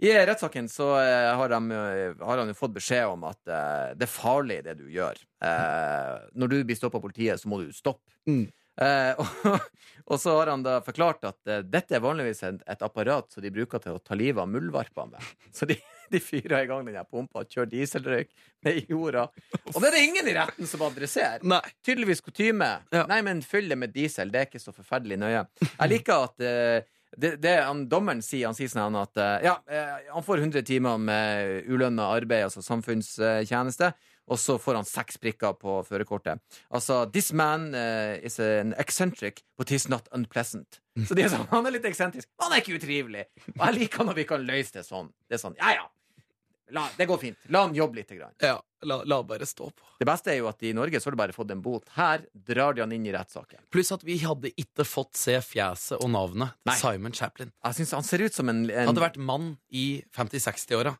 [0.00, 1.80] I rettssaken så eh, har, de,
[2.24, 5.18] har han jo fått beskjed om at eh, det er farlig, det du gjør.
[5.44, 8.08] Eh, når du blir stoppa av politiet, så må du stoppe.
[8.30, 8.46] Mm.
[9.20, 9.58] Og,
[10.08, 13.50] og så har han da forklart at dette er vanligvis et, et apparat som de
[13.52, 15.20] bruker til å ta livet av muldvarpene.
[15.52, 15.76] Så de,
[16.12, 18.30] de fyra i gang den pumpa og kjører dieselrøyk
[18.66, 19.26] ned i jorda.
[19.72, 21.62] Og det er det ingen i retten som adresserer Nei.
[21.86, 22.70] tydeligvis kutyme.
[22.92, 23.04] Ja.
[23.10, 24.32] Nei, men fyll det med diesel.
[24.32, 25.44] Det er ikke så forferdelig nøye.
[25.66, 29.56] Jeg liker at uh, det, det han, dommeren sier, han sier sånn at uh, ja,
[29.66, 33.90] uh, han får 100 timer med ulønna arbeid, altså samfunnstjeneste,
[34.30, 36.38] og så får han seks prikker på førerkortet.
[36.70, 40.78] Altså, this man uh, is an eccentric, but he's not unpleasant.
[41.06, 43.26] Så de er sånn, han er litt eksentrisk, han er ikke utrivelig.
[43.56, 45.10] Og jeg liker når vi kan løse det sånn.
[45.26, 45.88] Det er sånn, ja ja.
[46.76, 47.38] La, det går fint.
[47.54, 48.10] La han jobbe litt.
[48.10, 48.32] Grann.
[48.42, 48.56] Ja,
[48.86, 49.90] la, la bare stå på.
[50.00, 51.84] Det beste er jo at i Norge så har du bare fått en bot.
[51.96, 53.62] Her drar de han inn i rettssaken.
[53.70, 56.78] Pluss at vi hadde ikke fått se fjeset og navnet til Nei.
[56.80, 57.52] Simon Chaplin.
[57.66, 60.96] Jeg synes Han ser ut som en, en Hadde vært mann i 50-60-åra.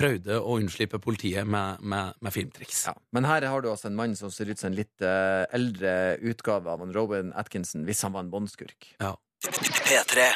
[0.00, 2.86] Prøvde å unnslippe politiet med, med, med filmtriks.
[2.88, 2.94] ja.
[3.12, 5.92] Men her har du altså en mann som ser ut som en litt eh, eldre
[6.32, 8.94] utgave av Robin Atkinson, hvis han var en båndskurk.
[8.98, 9.12] Ja.
[9.44, 10.30] P3.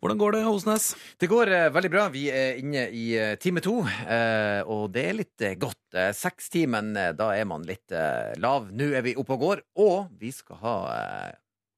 [0.00, 0.90] Hvordan går det, Osnes?
[1.16, 2.06] Det går uh, veldig bra.
[2.12, 5.80] Vi er inne i uh, time to, uh, og det er litt godt.
[5.96, 7.94] Uh, Sekstimen, da er man litt
[8.42, 8.68] lav.
[8.72, 10.76] Nå er vi oppe og går, og vi skal ha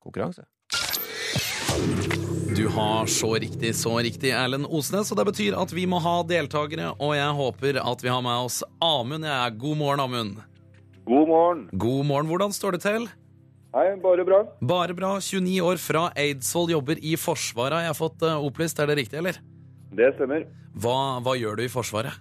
[0.02, 0.48] konkurranse.
[2.56, 6.16] Du har så riktig, så riktig, Erlend Osnes, og det betyr at vi må ha
[6.26, 9.26] deltakere, og jeg håper at vi har med oss Amund.
[9.28, 10.40] Jeg er God morgen, Amund.
[11.06, 11.64] God morgen.
[11.72, 13.06] God morgen, hvordan står det til?
[13.78, 14.38] Hei, bare bra.
[14.58, 15.08] Bare bra.
[15.22, 17.84] 29 år fra Eidsvoll, jobber i Forsvaret.
[17.84, 19.36] Jeg har fått eh, opplyst, er det riktig, eller?
[19.94, 20.48] Det stemmer.
[20.82, 22.16] Hva, hva gjør du i Forsvaret?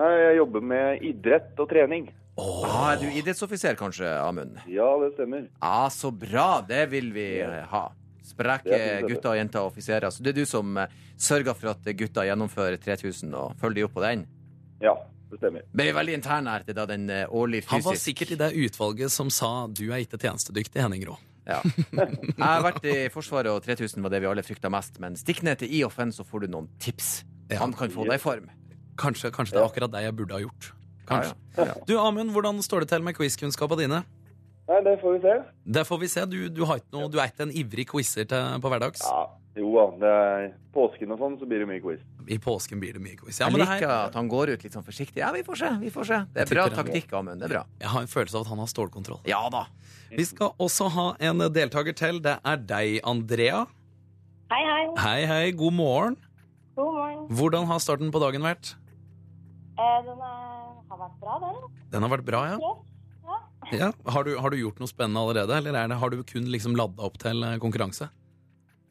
[0.00, 2.06] Jeg jobber med idrett og trening.
[2.40, 4.56] Ah, er du idrettsoffiser, kanskje, Amund?
[4.72, 5.44] Ja, det stemmer.
[5.60, 6.62] Ja, så bra.
[6.64, 7.82] Det vil vi eh, ha.
[8.24, 10.08] Spreke gutter er gutter, jenter og offiserer.
[10.08, 13.86] Så det er du som eh, sørger for at gutta gjennomfører 3000 og følger de
[13.90, 14.24] opp på den?
[14.80, 14.96] Ja,
[15.30, 15.64] det stemmer.
[15.72, 17.72] Men vi er veldig interne her til da den årlige fysisk...
[17.74, 21.16] Han var sikkert i det utvalget som sa 'du er ikke tjenestedyktig', Henning Rå.
[21.46, 21.60] Ja.
[21.94, 24.98] Jeg har vært i Forsvaret, og 3000 var det vi alle frykta mest.
[25.02, 27.20] Men stikk ned til IOFN, så får du noen tips.
[27.50, 27.60] Ja.
[27.62, 28.50] Han kan få deg i form.
[28.98, 30.70] Kanskje, kanskje det er akkurat det jeg burde ha gjort.
[31.06, 31.34] Kanskje.
[31.56, 31.74] Ja, ja.
[31.86, 34.02] Du, Amund, hvordan står det til med quizkunnskapene dine?
[34.66, 35.34] Nei, det får vi se.
[35.78, 36.24] Det får vi se.
[36.26, 39.04] Du, du, har ikke noe, du er ikke en ivrig quizer til, på hverdags.
[39.06, 39.20] Ja,
[39.60, 40.16] jo da.
[40.74, 42.02] Påsken og sånn, så blir det mye quiz.
[42.26, 43.38] I påsken blir det mye quiz.
[43.38, 45.20] Ja, Jeg liker her, at han går ut litt sånn forsiktig.
[45.22, 45.68] Ja, vi får se.
[45.78, 47.40] vi får se Det er bra taktikk, Amund.
[47.40, 47.64] Det er bra.
[47.80, 49.20] jeg har en følelse av at han har stålkontroll.
[49.30, 49.66] Ja da.
[50.10, 52.18] Vi skal også ha en deltaker til.
[52.24, 53.64] Det er deg, Andrea.
[54.50, 54.82] Hei, hei.
[55.02, 55.44] Hei, hei.
[55.58, 56.18] God morgen.
[56.76, 57.22] God morgen.
[57.38, 58.74] Hvordan har starten på dagen vært?
[59.76, 61.80] Eh, den er, har vært bra, den.
[61.92, 62.58] Den har vært bra, ja.
[62.60, 62.74] Ja.
[63.26, 63.80] ja.
[63.80, 63.90] ja.
[64.12, 66.76] Har, du, har du gjort noe spennende allerede, eller er det, har du kun liksom
[66.78, 68.08] ladda opp til eh, konkurranse?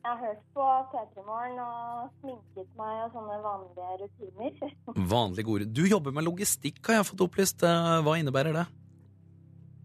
[0.05, 4.73] Jeg har hørt på P3 Morgen og sminket meg og sånne vanlige rutiner.
[5.15, 7.65] Vanlig gode Du jobber med logistikk, har jeg fått opplyst.
[7.65, 8.65] Eh, Hva innebærer det?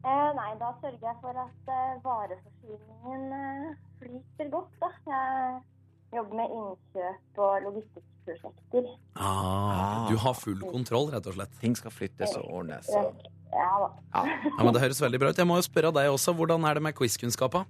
[0.04, 4.92] Eh, nei, da sørger jeg for at eh, vareforsyningen eh, flyter godt, da.
[5.09, 8.92] Jeg jobber med innkjøp og logistikkprosjekter.
[9.16, 11.61] Ah, du har full kontroll, rett og slett.
[11.64, 12.92] Ting skal flyttes og ordnes.
[12.92, 13.24] Ja, Og...
[13.56, 13.92] ja da.
[14.20, 14.24] Ja.
[14.52, 15.40] Ja, men Det høres veldig bra ut.
[15.40, 17.64] Jeg må jo spørre deg også, Hvordan er det med quizkunnskapa?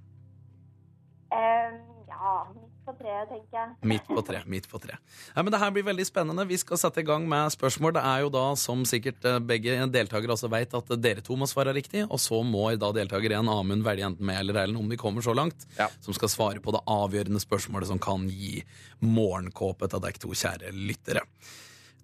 [3.00, 3.72] Treet, tenker jeg.
[3.90, 4.42] Midt på tre.
[4.46, 4.98] midt på tre.
[5.34, 6.44] Ja, men Det her blir veldig spennende.
[6.46, 7.94] Vi skal sette i gang med spørsmål.
[7.96, 11.48] Det er jo da, som sikkert eh, begge deltakere også vet, at dere to må
[11.50, 12.04] svare riktig.
[12.10, 15.24] Og så må da deltaker én, Amund, velge enten med eller Erlend, om de kommer
[15.24, 15.88] så langt, Ja.
[16.04, 18.62] som skal svare på det avgjørende spørsmålet som kan gi
[19.00, 21.24] morgenkåpe til dere to kjære lyttere.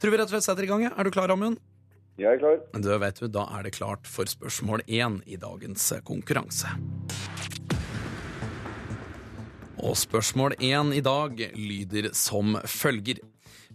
[0.00, 0.82] Tror vi rett og slett setter i gang.
[0.82, 0.90] ja.
[0.96, 1.58] Er du klar, Amund?
[2.18, 2.60] Jeg er klar.
[2.80, 6.68] Du vet du, Da er det klart for spørsmål én i dagens konkurranse.
[9.84, 13.20] Og spørsmål én i dag lyder som følger.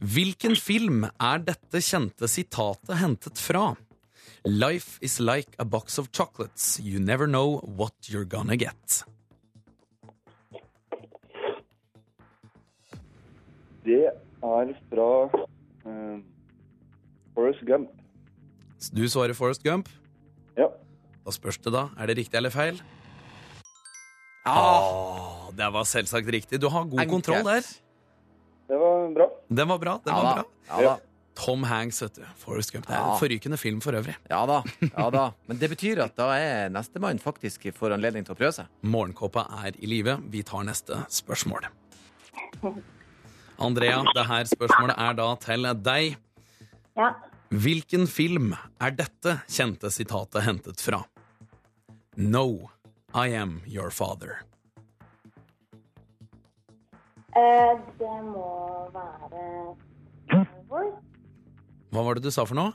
[0.02, 3.76] Hvilken film er dette kjente sitatet hentet fra?
[4.46, 6.80] Life is like a box of chocolates.
[6.80, 9.04] You never know what you're gonna get.
[13.86, 15.26] Det er fra
[15.86, 16.20] uh,
[17.34, 17.90] Forrest Gump.
[18.96, 19.90] Du svarer Forrest Gump.
[20.58, 20.68] Ja.
[21.26, 21.90] Da spørs det, da.
[21.98, 22.82] Er det riktig eller feil?
[24.46, 26.60] Ah, det var selvsagt riktig.
[26.62, 27.66] Du har god kontroll der.
[28.72, 29.30] Det var bra.
[29.48, 29.96] Det var bra.
[30.04, 30.44] det ja, var da.
[30.44, 30.46] bra.
[30.70, 31.00] Ja da.
[31.36, 32.24] Tom Hanks, vet du.
[32.38, 32.88] Forrest Gump.
[32.88, 34.16] Det er en forrykende film for øvrig.
[34.30, 34.62] Ja da.
[34.84, 35.24] ja da.
[35.48, 38.72] Men det betyr at da er nestemann faktisk får anledning til å prøve seg.
[38.84, 40.18] Morgenkåpa er i live.
[40.32, 41.68] Vi tar neste spørsmål.
[43.62, 46.20] Andrea, det her spørsmålet er da til deg.
[47.00, 47.14] Ja.
[47.52, 51.02] Hvilken film er dette kjente sitatet hentet fra?
[52.16, 52.72] No,
[53.16, 54.44] I am your father.
[57.36, 58.48] Eh, det må
[58.91, 59.76] være
[60.28, 60.96] Star Wars.
[61.91, 62.74] Hva var det du sa for noe?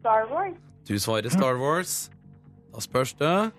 [0.00, 0.56] Star Wars.
[0.88, 2.10] Du svarer Star Wars.
[2.74, 3.52] Da spørs det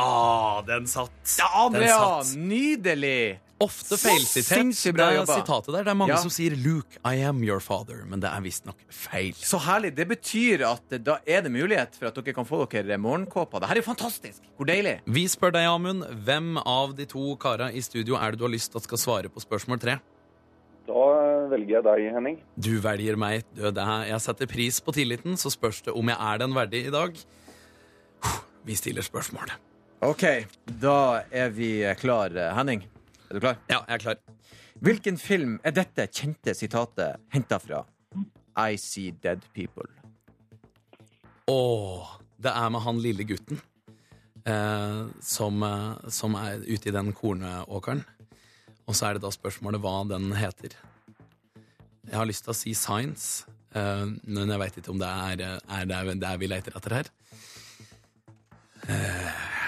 [0.00, 1.12] Ah, den satt!
[1.38, 2.36] Ja, satt.
[2.38, 3.38] Nydelig!
[3.60, 4.72] Ofte feilsitert.
[4.96, 5.34] Det jobba.
[5.36, 5.84] sitatet der.
[5.84, 6.16] Det er mange Ja.
[6.16, 9.34] som sier 'Luke, I am your father', men det er visstnok feil.
[9.34, 9.94] Så herlig.
[9.94, 13.60] Det betyr at da er det mulighet for at dere kan få dere morgenkåper.
[13.60, 14.40] Det her er jo fantastisk!
[14.56, 15.00] Hvor deilig!
[15.06, 18.52] Vi spør deg, Amund, hvem av de to kara i studio er det du har
[18.52, 20.00] lyst til at skal svare på spørsmål tre?
[20.86, 22.38] Da velger jeg deg, Henning.
[22.58, 23.44] Du velger meg.
[23.54, 26.86] Det her, jeg setter pris på tilliten, så spørs det om jeg er den verdig
[26.86, 27.14] i dag.
[28.64, 29.50] Vi stiller spørsmål.
[30.02, 30.46] OK,
[30.80, 32.30] da er vi klar.
[32.56, 32.84] Henning,
[33.30, 33.58] er du klar?
[33.70, 34.20] Ja, jeg er klar.
[34.80, 37.84] Hvilken film er dette kjente sitatet henta fra?
[38.58, 39.88] I See Dead People.
[41.50, 43.60] Åh, det er med han lille gutten
[44.44, 48.02] eh, som, eh, som er ute i den kornåkeren.
[48.86, 50.74] Og så er det da spørsmålet hva den heter.
[52.10, 55.46] Jeg har lyst til å si Science, eh, men jeg veit ikke om det er,
[55.46, 57.14] eh, er det, det er vi leter etter her.
[58.90, 59.59] Eh,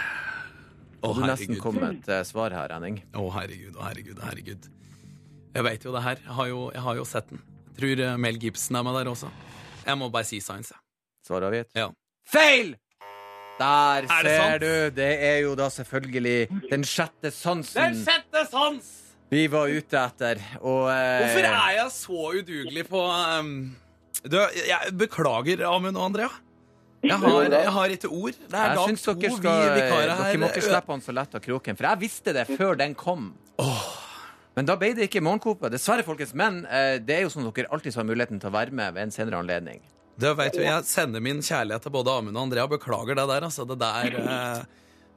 [1.03, 3.01] Og du nesten kom med et eh, svar her, Henning.
[3.19, 4.69] Å, herregud, å, herregud, herregud.
[5.53, 6.21] Jeg veit jo det her.
[6.23, 7.43] Jeg har jo, jeg har jo sett den.
[7.73, 9.33] Jeg tror eh, Mel Gibson er med der også.
[9.83, 10.81] Jeg må bare si Science, jeg.
[11.27, 11.71] Svar avgitt?
[11.79, 11.91] Ja.
[12.33, 12.77] Feil!
[13.59, 14.63] Der Er ser sant?
[14.63, 14.91] du!
[14.97, 16.39] Det er jo da selvfølgelig
[16.71, 18.99] den sjette sansen Den sjette sans!
[19.33, 20.41] vi var ute etter.
[20.61, 23.53] Og eh, Hvorfor er jeg så udugelig på um,
[24.29, 24.37] du,
[24.69, 26.29] Jeg beklager, Amund og Andrea.
[27.03, 28.37] Jeg har, jeg har ikke ord.
[28.39, 29.15] Det er dag syns to.
[29.19, 32.35] Vi vikarer her Dere må ikke slippe han så lett av kroken, for jeg visste
[32.37, 33.33] det før den kom.
[34.55, 35.71] Men da ble det ikke Morgenkåpe.
[35.73, 36.35] Dessverre, folkens.
[36.39, 38.95] Men eh, det er jo sånn at dere alltid har muligheten til å være med
[38.95, 39.81] ved en senere anledning.
[40.21, 42.69] Du vet jo, Jeg sender min kjærlighet til både Amund og Andrea.
[42.71, 43.49] Beklager det der.
[43.49, 43.65] altså.
[43.67, 44.63] Det der eh,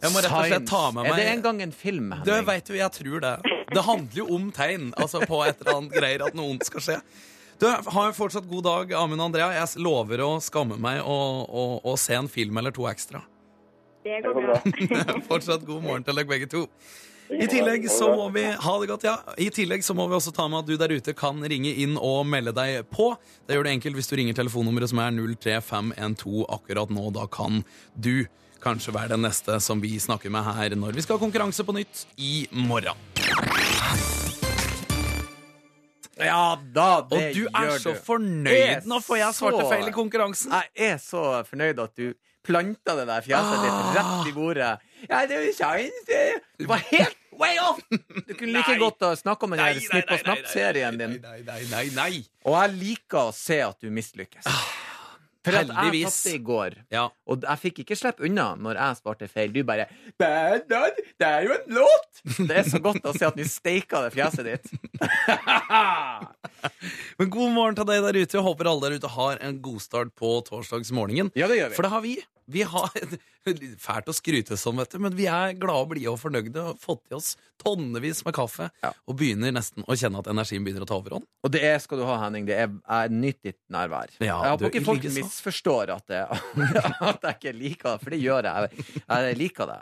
[0.06, 2.32] Jeg må rett og slett ta med meg Er det en gang en film, Du
[2.32, 3.36] Det vet jo, jeg tror det.
[3.76, 6.84] Det handler jo om tegn altså på et eller annet greier at noe ondt skal
[6.88, 6.98] skje.
[7.60, 9.54] Du, Ha en fortsatt god dag, Amund og Andrea.
[9.56, 13.24] Jeg lover å skamme meg og, og, og se en film eller to ekstra.
[14.06, 14.60] Det går bra.
[15.30, 16.66] Fortsatt god morgen til dere begge to.
[17.34, 19.16] I tillegg så må vi ha det godt, ja.
[19.42, 21.96] I tillegg så må vi også ta med at du der ute kan ringe inn
[21.98, 23.16] og melde deg på.
[23.48, 27.08] Det gjør det enkelt hvis du ringer telefonnummeret som er 03512 akkurat nå.
[27.16, 27.64] Da kan
[27.98, 28.28] du
[28.62, 31.74] kanskje være den neste som vi snakker med her når vi skal ha konkurranse på
[31.80, 34.14] nytt i morgen.
[36.18, 38.00] Ja da, det Og du er så du.
[38.06, 40.52] fornøyd nå, for jeg svarte feil i konkurransen.
[40.52, 42.14] Jeg er så fornøyd at du
[42.46, 43.94] planta det der fjeset ditt Ah.
[43.98, 44.72] rett i bordet.
[45.10, 47.82] Ja, det er jo science, Du var helt way off!
[47.90, 51.18] Du kunne like godt ha snakka om den Snipp og snapp-serien din.
[51.22, 52.24] Nei, nei, nei, nei.
[52.46, 54.46] Og jeg liker å se at du mislykkes.
[55.46, 56.16] At jeg heldigvis.
[56.24, 57.04] tapte i går, Ja.
[57.28, 59.52] og jeg fikk ikke slippe unna når jeg svarte feil.
[59.54, 59.86] Du bare
[60.18, 62.48] "Bad Dad, Det er jo en låt!
[62.48, 64.72] Det er så godt å se at du steika det fjeset ditt.
[67.20, 68.38] Men god morgen til deg der ute.
[68.38, 71.32] Jeg håper alle der ute har en god start på torsdagsmorgenen.
[71.38, 71.76] Ja, det gjør vi.
[71.78, 72.16] For det har vi.
[72.48, 72.90] Vi har
[73.86, 76.72] Fælt å skryte sånn, vet du, men vi er glade og blide og fornøyde og
[76.74, 78.92] har fått i oss tonnevis med kaffe Ja.
[79.08, 81.24] og begynner nesten å kjenne at energien begynner å ta overhånd.
[81.46, 84.12] Og det er, skal du ha, Henning, det er, nytt ditt nærvær.
[84.20, 85.22] Ja, jeg du, håper ikke folk likeså.
[85.24, 86.24] misforstår at, det,
[87.12, 88.86] at jeg ikke liker det, for det gjør jeg.
[89.06, 89.80] Jeg liker det.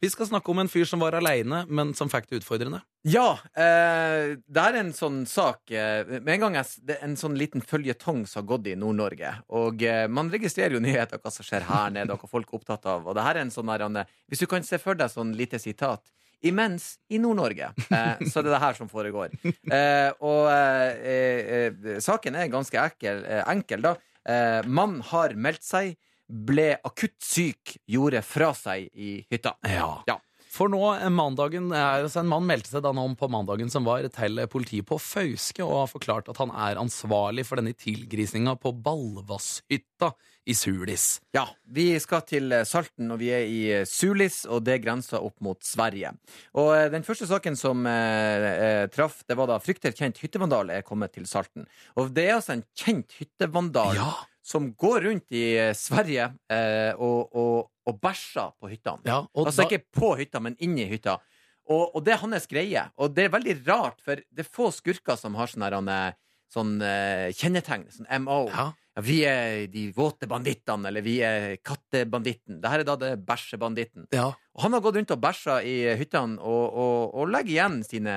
[0.00, 2.80] Vi skal snakke om en fyr som var aleine, men som fikk det utfordrende.
[3.08, 7.06] Ja, eh, det er en sånn sak eh, Med en gang jeg, s- det er
[7.06, 9.30] en sånn liten føljetong som har gått i Nord-Norge.
[9.56, 12.58] Og eh, man registrerer jo nyheter, hva som skjer her nede, og hva folk er
[12.60, 12.99] opptatt av.
[13.06, 15.58] Og det her er en sånn der, Hvis du kan se for deg sånn lite
[15.58, 16.02] sitat.
[16.42, 19.34] Imens i Nord-Norge, eh, så er det det her som foregår.
[19.44, 21.10] Eh, og eh,
[21.68, 23.92] eh, saken er ganske enkel, eh, enkel da.
[24.24, 25.92] Eh, mann har meldt seg,
[26.30, 29.52] ble akutt syk, gjorde fra seg i hytta.
[29.68, 29.92] Ja.
[30.08, 30.16] Ja.
[30.50, 33.84] For nå, eh, mandagen, altså En mann meldte seg da nå om på mandagen som
[33.86, 38.56] var til politiet på Fauske og har forklart at han er ansvarlig for denne tilgrisninga
[38.58, 40.14] på Ballvasshytta
[40.48, 41.20] i Sulis.
[41.36, 45.20] Ja, vi skal til eh, Salten, og vi er i eh, Sulis, og det grenser
[45.22, 46.14] opp mot Sverige.
[46.58, 50.86] Og eh, den første saken som eh, traff, det var da frykter kjent hyttevandal er
[50.86, 51.68] kommet til Salten.
[52.00, 54.08] Og det er altså en kjent hyttevandal Ja,
[54.50, 55.44] som går rundt i
[55.76, 59.04] Sverige eh, og, og, og bæsjer på hyttene.
[59.06, 61.18] ja og altså da, ikke på hytta, men inni hytta.
[61.70, 62.82] Og, og det er hans greie.
[62.98, 66.00] Og det er veldig rart, for det er få skurker som har sånne,
[66.50, 66.90] sånne
[67.38, 68.46] kjennetegn, sånn MO.
[68.50, 68.70] ja,
[69.00, 72.60] Ja, vi er de våte bandittene, eller vi er kattebanditten.
[72.60, 74.06] Dette er da det bæsjebanditten.
[74.12, 74.30] ja.
[74.50, 78.14] Og han har gått rundt og bæsja i hyttene og, og, og legger igjen sine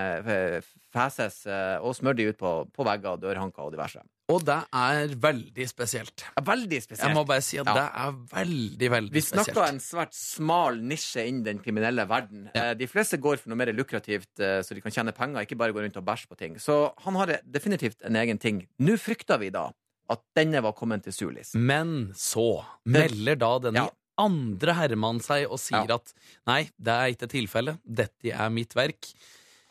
[0.93, 4.01] feses eh, og smører de ut på, på vegger, dørhanker og diverse.
[4.33, 6.23] Og det er veldig spesielt.
[6.33, 7.05] Ja, veldig spesielt.
[7.09, 7.73] Jeg må bare si at Ja.
[7.77, 9.73] det er veldig, veldig Vi snakker spesielt.
[9.75, 12.49] en svært smal nisje innen den kriminelle verden.
[12.55, 12.71] Ja.
[12.71, 15.57] Eh, De fleste går for noe mer lukrativt, eh, så de kan tjene penger, ikke
[15.59, 16.55] bare gå rundt og bæsje på ting.
[16.59, 18.65] Så han har definitivt en egen ting.
[18.79, 19.69] Nå frykter vi da
[20.09, 21.53] at denne var kommet til Sulis.
[21.55, 23.89] Men så melder da denne Ja.
[24.17, 25.95] andre herremannen seg og sier Ja.
[25.95, 26.13] at
[26.45, 27.79] nei, det er ikke tilfellet.
[27.85, 29.13] Dette er mitt verk.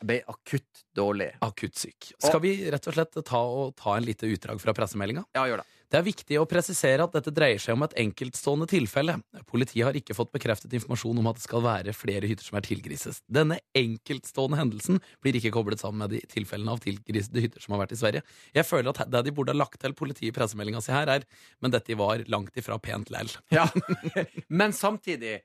[0.03, 1.31] Jeg ble akutt dårlig.
[1.41, 2.11] Akutt syk.
[2.19, 5.23] Skal vi rett og slett ta, og ta en lite utdrag fra pressemeldinga?
[5.33, 5.65] Ja, gjør det.
[5.93, 9.13] Det er viktig å presisere at dette dreier seg om et enkeltstående tilfelle.
[9.45, 12.63] Politiet har ikke fått bekreftet informasjon om at det skal være flere hytter som er
[12.65, 13.19] tilgrises.
[13.29, 17.83] Denne enkeltstående hendelsen blir ikke koblet sammen med de tilfellene av tilgrisede hytter som har
[17.83, 18.23] vært i Sverige.
[18.57, 21.27] Jeg føler at det de burde ha lagt til politiet i pressemeldinga si her, er
[21.61, 23.29] men dette var langt ifra pent læll.
[23.53, 23.67] Ja.
[24.49, 25.43] Men samtidig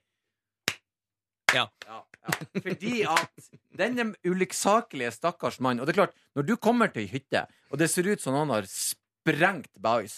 [1.53, 1.67] Ja.
[1.89, 2.39] ja, ja.
[2.57, 7.13] Fordi at denne ulykksakelige stakkars mann Og det er klart, når du kommer til ei
[7.13, 8.69] hytte, og det ser ut som noen har
[9.29, 10.17] sprengt bæsj,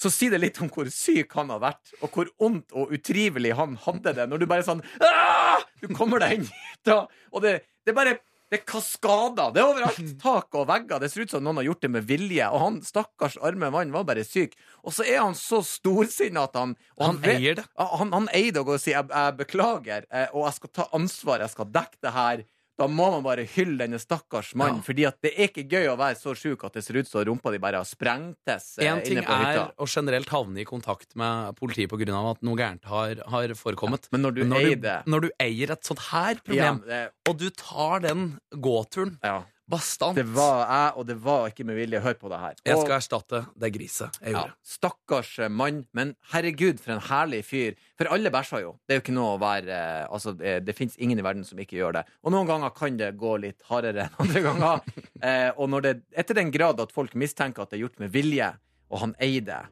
[0.00, 3.54] så sier det litt om hvor syk han har vært, og hvor ondt og utrivelig
[3.58, 4.28] han hadde det.
[4.30, 5.62] Når du bare sånn Aah!
[5.82, 8.16] Du kommer deg inn hit, og det, det bare
[8.52, 9.50] det er kaskader.
[9.54, 10.10] Det er overalt.
[10.22, 11.00] Tak og vegger.
[11.02, 12.44] Det ser ut som noen har gjort det med vilje.
[12.54, 14.52] Og han stakkars arme mann var bare syk.
[14.84, 17.64] Og så er han så storsinna at han Han vet- eier det.
[17.80, 20.72] Han, han eier det og går og sier jeg, jeg beklager, eh, og jeg skal
[20.76, 22.44] ta ansvar, jeg skal dekke det her.
[22.78, 24.86] Da må man bare hylle denne stakkars mannen, Ja.
[24.88, 27.22] fordi at det er ikke gøy å være så sjuk at det ser ut som
[27.24, 31.54] rumpa di bare har sprengtes eh, ting på er å generelt havne i kontakt med
[31.54, 32.30] politiet pga.
[32.32, 34.08] at noe gærent har, har forekommet.
[34.10, 37.10] Men når du Men eier det når du eier et sånt her ja, problem, det,
[37.28, 39.44] og du tar den gåturen ja.
[39.70, 42.00] Bastant det var jeg, og det var ikke med vilje.
[42.04, 42.56] Hør på det her.
[42.68, 47.44] Jeg skal erstatte det griset jeg Ja, stakkars eh, mann, men herregud, for en herlig
[47.48, 47.78] fyr.
[47.98, 48.74] For alle bæsjer jo.
[48.84, 51.46] Det er jo ikke noe å være eh, Altså, det, det fins ingen i verden
[51.48, 52.04] som ikke gjør det.
[52.24, 54.84] Og noen ganger kan det gå litt hardere enn andre ganger.
[55.24, 58.10] Eh, og når det, etter den grad at folk mistenker at det er gjort med
[58.12, 58.50] vilje,
[58.92, 59.62] og han eier det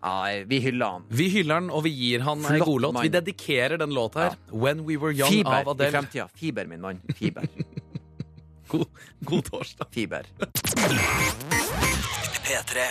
[0.00, 1.04] ja, Vi hyller han.
[1.10, 3.00] Vi hyller han, og vi gir han ei godlåt.
[3.02, 4.38] Vi dedikerer den låta her.
[4.50, 6.28] When We Were Young Fiber av i fremtida.
[6.34, 7.02] Fiber, min mann.
[7.18, 7.48] Fiber.
[8.68, 8.86] God,
[9.24, 9.86] god torsdag.
[9.90, 10.26] Fiber.
[12.44, 12.88] P3.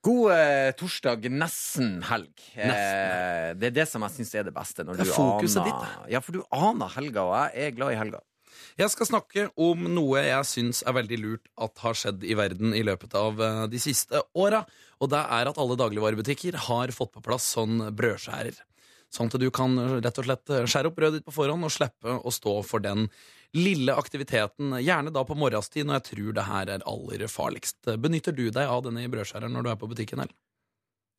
[0.00, 2.32] God eh, torsdag, nesten helg.
[2.56, 4.84] Eh, det er det som jeg syns er det beste.
[4.86, 7.76] Når Det er du fokuset aner, ditt, Ja, for du aner helga, og jeg er
[7.76, 8.22] glad i helga.
[8.80, 12.72] Jeg skal snakke om noe jeg syns er veldig lurt at har skjedd i verden
[12.76, 14.62] i løpet av eh, de siste åra.
[15.04, 18.56] Og det er at alle dagligvarebutikker har fått på plass sånn brødskjærer.
[19.10, 22.14] Sånn at du kan rett og slett skjære opp brødet ditt på forhånd og slippe
[22.14, 23.08] å stå for den
[23.56, 27.80] lille aktiviteten, gjerne da på morgenstid, når jeg tror det her er aller farligst.
[27.98, 30.22] Benytter du deg av denne brødskjæreren når du er på butikken?
[30.22, 30.36] Eller?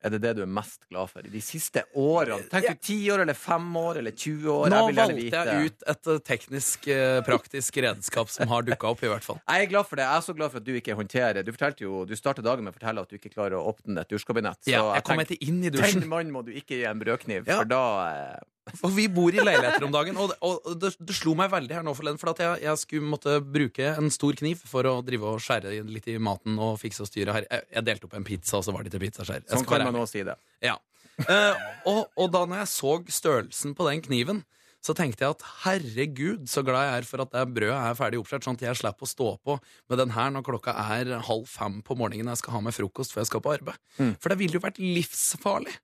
[0.02, 2.48] Er det det du er mest glad for i de siste årene?
[2.50, 4.72] Tenk du ti år, eller fem år, eller 20 år?
[4.74, 9.04] Nå Jeg valgte jeg ut et eh, teknisk, eh, praktisk redskap som har dukka opp,
[9.06, 9.38] i hvert fall.
[9.46, 10.08] Jeg er glad for det.
[10.08, 12.65] Jeg er så glad for at du ikke håndterer Du fortalte jo, du startet dagen
[12.65, 14.63] med å fortelle at du ikke klarer å åpne et dusjkabinett.
[14.65, 16.08] Så Ja, jeg kom tenk, inn i den dusjen.
[16.10, 17.60] mannen må du ikke gi en brødkniv, Ja.
[17.62, 18.39] for da eh,
[18.78, 21.74] For vi bor i leiligheter om dagen, og, det- og det, det slo meg veldig
[21.80, 22.19] her nå forleden.
[22.21, 25.74] For at jeg, jeg skulle måtte bruke en stor kniv for å drive og skjære
[25.89, 27.47] litt i maten og fikse og styre her.
[27.50, 29.43] Jeg, jeg delte opp en pizza, og så var det til pizzaskjær.
[29.50, 30.38] Sånn kan man nå si det.
[30.63, 30.78] Ja.
[31.26, 31.58] Uh,
[31.89, 34.43] og, og da når jeg så størrelsen på den kniven,
[34.82, 38.17] så tenkte jeg at herregud, så glad jeg er for at det brødet er ferdig
[38.21, 39.58] oppskåret, sånn at jeg slipper å stå på
[39.91, 43.13] med den her når klokka er halv fem på morgenen jeg skal ha med frokost
[43.13, 43.78] før jeg skal på arbeid.
[44.00, 44.15] Mm.
[44.17, 45.76] For det ville jo vært livsfarlig.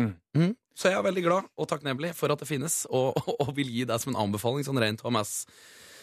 [0.00, 0.14] Mm.
[0.36, 0.54] Mm.
[0.80, 3.68] Så jeg er veldig glad og takknemlig for at det finnes, og, og, og vil
[3.72, 5.34] gi deg som en anbefaling, sånn rent HMS.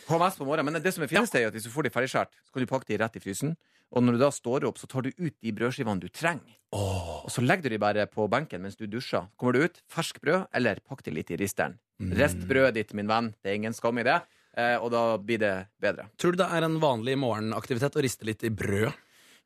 [0.07, 0.69] HMS på morgenen.
[0.71, 2.69] Men det som er finest, er at hvis du får de ferdigskåret, så kan du
[2.69, 3.57] pakke de rett i frysen.
[3.95, 6.57] Og når du da står opp, så tar du ut de brødskivene du trenger.
[6.75, 9.29] Og så legger du de bare på benken mens du dusjer.
[9.39, 11.77] Kommer du ut, fersk brød, eller pakk det litt i risteren.
[12.19, 13.31] Rest brødet ditt, min venn.
[13.41, 14.19] Det er ingen skam i det.
[14.57, 16.10] Eh, og da blir det bedre.
[16.19, 18.91] Tror du det er en vanlig morgenaktivitet å riste litt i brød?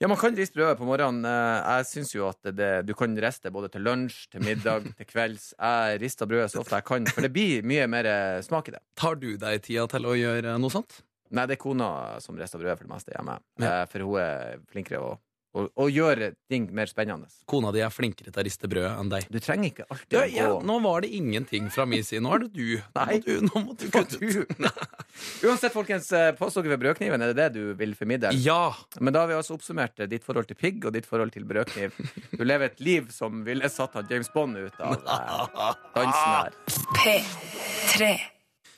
[0.01, 1.21] Ja, man kan riste brødet på morgenen.
[1.29, 5.05] Eh, Jeg syns jo at det, du kan riste både til lunsj, til middag, til
[5.05, 5.51] kvelds.
[5.59, 8.73] Jeg rister brødet så ofte jeg kan, for det blir mye mer eh, smak i
[8.73, 8.81] det.
[8.97, 11.03] Tar du deg tida til å gjøre noe sånt?
[11.31, 13.37] Nei, det er kona som rister brødet for det meste hjemme.
[13.61, 13.69] Ja.
[13.69, 15.11] Eh, For hun er flinkere å,
[15.51, 17.27] å, og gjøre ting mer spennende.
[17.49, 19.27] Kona di er flinkere til å riste brød enn deg.
[19.31, 22.23] Du trenger ikke alltid Ja, å ja, gå nå var det ingenting fra min side.
[22.23, 22.69] Nå er det du.
[22.95, 23.19] Nei.
[23.25, 24.53] du, nå må du kutte ut.
[25.47, 28.31] Uansett, folkens, eh, påstått ved brødkniven, er det det du vil formidle?
[28.39, 28.71] Ja.
[28.99, 31.47] Men da har vi altså oppsummert eh, ditt forhold til pigg og ditt forhold til
[31.49, 31.99] brødkniv.
[32.41, 36.55] Du lever et liv som ville satt han James Bond ut av eh, dansen her.
[36.95, 38.13] P3.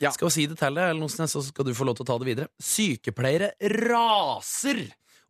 [0.04, 2.04] Skal vi si det til deg, eller noe sånt, så skal du få lov til
[2.04, 2.50] å ta det videre.
[2.60, 4.82] Sykepleiere raser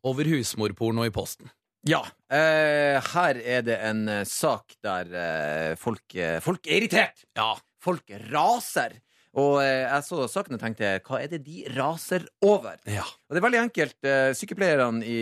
[0.03, 1.51] over husmorporno i posten.
[1.87, 2.03] Ja.
[2.31, 7.25] Eh, her er det en eh, sak der eh, folk, eh, folk er irritert.
[7.35, 7.53] Ja.
[7.83, 8.95] Folk raser.
[9.35, 12.77] Og eh, jeg så saken og tenkte hva er det de raser over?
[12.87, 13.03] ja.
[13.03, 13.97] Og det er veldig enkelt.
[14.37, 15.17] Sykepleierne i,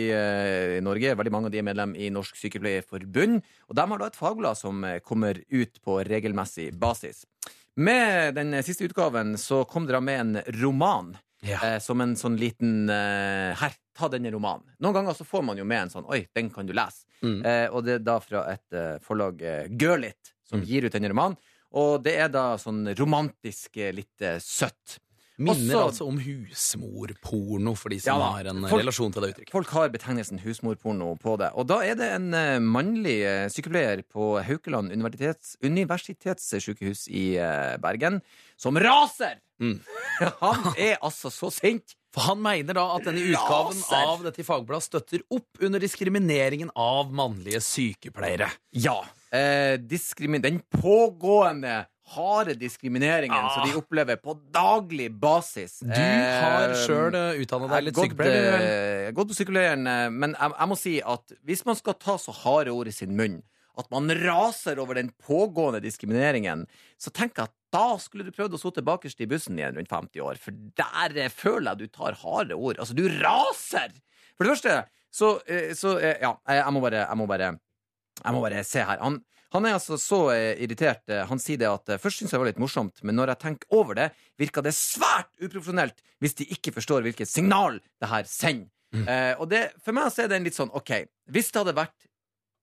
[0.76, 3.40] i Norge, veldig mange av de er medlem i Norsk Sykepleierforbund.
[3.70, 7.24] Og de har da et fagblad som kommer ut på regelmessig basis.
[7.80, 11.14] Med den siste utgaven så kom dere med en roman.
[11.42, 11.58] Ja.
[11.66, 14.62] Eh, som en sånn liten eh, Her, ta denne romanen.
[14.78, 17.02] Noen ganger så får man jo med en sånn Oi, den kan du lese.
[17.22, 17.40] Mm.
[17.44, 20.66] Eh, og det er da fra et eh, forlag, eh, Girlit, som Mm.
[20.68, 21.36] gir ut denne romanen.
[21.74, 24.98] Og det er da sånn romantisk, eh, litt søtt.
[25.38, 29.30] Minner Også- altså om husmorporno, for de som Ja har en Folk- relasjon til det
[29.32, 29.50] uttrykket.
[29.50, 31.50] Folk har betegnelsen husmorporno på det.
[31.54, 37.76] Og da er det en eh, mannlig eh, sykepleier på Haukeland universitets, universitetssykehus i eh,
[37.78, 38.20] Bergen
[38.56, 39.40] som raser!
[39.60, 39.80] Mm.
[40.40, 41.96] Han er altså så sint!
[42.12, 44.02] For han mener da at denne utgaven Raser!
[44.04, 48.50] av dette fagbladet støtter opp under diskrimineringen av mannlige sykepleiere.
[48.76, 48.98] Ja.
[49.32, 55.78] Eh, den pågående harde diskrimineringen som de opplever på daglig basis.
[55.82, 55.88] Du
[56.42, 58.36] har Eh, sjøl utdanna deg litt sykepleier.
[58.36, 58.66] Jeg vel?
[59.06, 62.18] eh, gått på psykologeren, eh, men jeg, jeg må si at hvis man skal ta
[62.20, 63.40] så harde ord i sin munn
[63.80, 66.66] at man raser over den pågående diskrimineringen,
[67.00, 69.88] så tenker jeg at da skulle du prøvd å sitte bakerst i bussen igjen rundt
[69.88, 72.76] 50 år, for der eh, føler jeg du tar harde ord.
[72.76, 73.94] Altså, du raser!
[74.36, 74.74] For det første,
[75.12, 75.28] så,
[75.76, 77.48] så Ja, jeg må bare Jeg må bare,
[78.24, 79.00] jeg må bare se her.
[79.04, 79.18] Han,
[79.52, 81.02] han er altså så eh, irritert.
[81.12, 83.34] eh, Han sier det at eh, først syns jeg det var litt morsomt, men når
[83.34, 84.06] jeg tenker over det,
[84.40, 88.70] virker det svært uprofesjonelt hvis de ikke forstår hvilket signal det her sender.
[88.92, 90.90] Eh, og det, for meg så er det en litt sånn OK,
[91.32, 92.08] hvis det hadde vært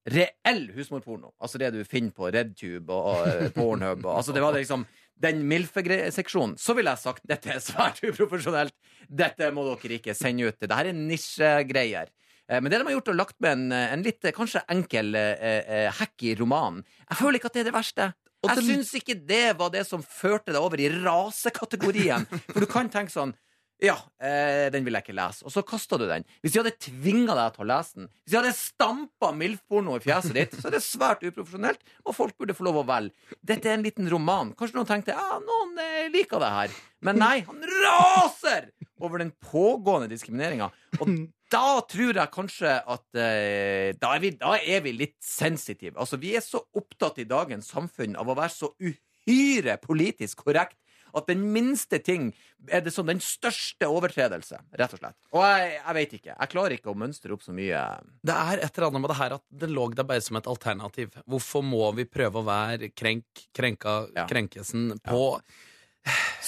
[0.09, 4.55] reell husmorporno, altså det du finner på RedTube og, og Pornhub, og, altså det var
[4.55, 4.85] liksom
[5.19, 8.71] den MILF-seksjonen, så ville jeg sagt dette er svært uprofesjonelt.
[9.09, 10.55] Dette må dere ikke sende ut.
[10.61, 12.07] Dette er nisjegreier.
[12.49, 15.13] Eh, Men det de har gjort, er lagt med en, en litt eh, kanskje enkel
[15.15, 16.81] eh, eh, hack i romanen.
[17.07, 18.09] Jeg føler ikke at det er det verste.
[18.47, 22.25] Jeg syns ikke det var det som førte deg over i rasekategorien.
[22.53, 23.35] For du kan tenke sånn
[23.79, 25.45] ja, eh, den vil jeg ikke lese.
[25.47, 26.25] Og så kasta du den.
[26.43, 30.01] Hvis de hadde tvinga deg til å lese den, hvis de hadde stampa MILF-porno i
[30.03, 33.15] fjeset ditt, så er det svært uprofesjonelt, og folk burde få lov å velge.
[33.39, 34.51] Dette er en liten roman.
[34.59, 36.75] Kanskje noen tenkte ja, noen eh, liker det her.
[37.07, 38.67] Men nei, han raser
[38.99, 40.67] over den pågående diskrimineringa.
[40.99, 41.15] Og
[41.51, 45.97] da tror jeg kanskje at eh, da, er vi, da er vi litt sensitive.
[45.99, 50.77] Altså, vi er så opptatt i dagens samfunn av å være så uhyre politisk korrekt
[51.17, 52.27] at den minste ting
[52.69, 55.15] er det som den største overtredelse, rett og slett.
[55.33, 56.35] Og jeg, jeg vet ikke.
[56.35, 57.79] Jeg klarer ikke å mønstre opp så mye.
[58.21, 60.49] Det er et eller annet med det her at det lå der bare som et
[60.53, 61.17] alternativ.
[61.25, 64.27] Hvorfor må vi prøve å være krenk, krenka, Ja.
[64.29, 65.23] krenkesen på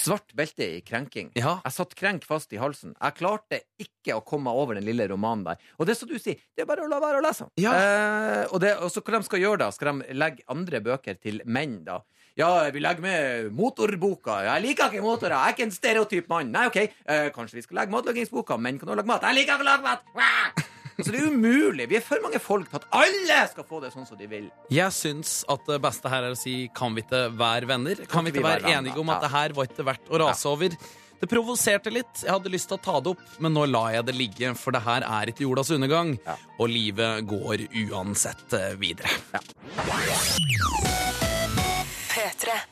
[0.02, 1.30] Svart belte i krenking.
[1.38, 1.58] Ja.
[1.62, 2.94] Jeg satt krenk fast i halsen.
[2.96, 5.60] Jeg klarte ikke å komme over den lille romanen der.
[5.78, 7.46] Og det som du sier, det er bare å la være å lese.
[7.60, 7.74] Ja.
[7.76, 9.70] Eh, og, det, og så hva de skal gjøre da?
[9.74, 12.00] Skal de legge andre bøker til menn, da?
[12.38, 14.40] Ja, vi legger med motorboka.
[14.48, 15.36] Jeg liker ikke motorer.
[15.36, 16.52] Jeg er ikke en stereotyp mann.
[16.54, 18.56] Nei, OK, eh, kanskje vi skal legge matlagingsboka.
[18.58, 19.28] Menn kan også lage mat.
[19.28, 20.61] Jeg liker ikke å lage mat!
[21.02, 21.08] Wah!
[21.08, 21.88] Så det er umulig.
[21.90, 24.48] Vi er for mange folk til at alle skal få det sånn som de vil.
[24.72, 28.02] Jeg syns at det beste her er å si kan vi ikke være venner?
[28.08, 29.26] Kan vi ikke være være enige om at Ja.
[29.28, 30.76] det her var ikke verdt å rase over?
[31.22, 32.24] Det provoserte litt.
[32.24, 34.72] Jeg hadde lyst til å ta det opp, men nå lar jeg det ligge, for
[34.74, 36.16] det her er ikke jordas undergang.
[36.26, 36.34] Ja.
[36.58, 39.06] Og livet går uansett eh, videre.
[42.12, 42.71] P3.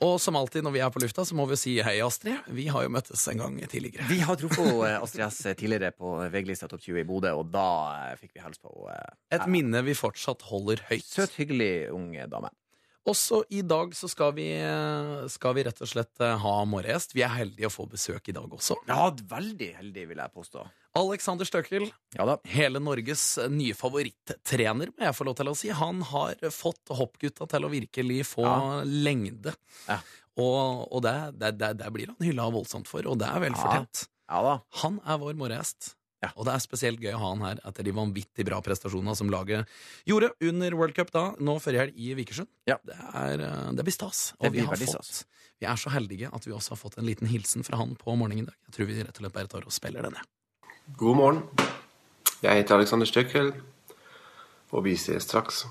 [0.00, 2.46] Og som alltid når vi er på lufta, så må vi si hei, Astrid.
[2.56, 4.06] Vi har jo møttes en gang tidligere.
[4.08, 7.66] Vi har truffet eh, Astrid S tidligere på VG-lista Topp 20 i Bodø, og da
[8.06, 9.18] eh, fikk vi hilse på henne.
[9.36, 11.04] Et minne vi fortsatt holder høyt.
[11.04, 12.48] søt, hyggelig ung dame.
[13.10, 14.46] Også i dag så skal vi,
[15.32, 17.14] skal vi rett og slett eh, ha morgengjest.
[17.16, 18.76] Vi er heldige å få besøk i dag også.
[18.90, 20.64] Ja, veldig heldig, vil jeg påstå.
[21.00, 22.36] Alexander Støkel, Ja da.
[22.50, 25.70] hele Norges nye favorittrener, må jeg få lov til å si.
[25.74, 28.82] Han har fått hoppgutta til å virkelig få Ja.
[28.86, 29.54] lengde.
[29.88, 30.00] Ja.
[30.40, 33.54] Og, og det, det, det, det blir han hylla voldsomt for, og det er vel
[33.58, 34.06] fortjent.
[34.30, 35.94] Han er vår morgengjest.
[36.20, 36.28] Ja.
[36.36, 39.30] Og det er spesielt gøy å ha han her etter de vanvittig bra prestasjonene som
[39.32, 39.68] laget
[40.08, 42.50] gjorde under World Cup da, nå før helg i Vikersund.
[42.68, 42.76] Ja.
[42.84, 44.34] Det, er, eh, det blir stas.
[44.36, 45.22] Det Og vi, har fått,
[45.60, 48.16] vi er så heldige at vi også har fått en liten hilsen fra han på
[48.20, 48.58] morgenen i dag.
[48.68, 50.24] Jeg tror vi rett og slett bare tar og spiller denne.
[51.00, 51.42] God morgen.
[52.40, 53.52] Jeg heter Alexander Støkkel,
[54.72, 55.64] og vi ses straks.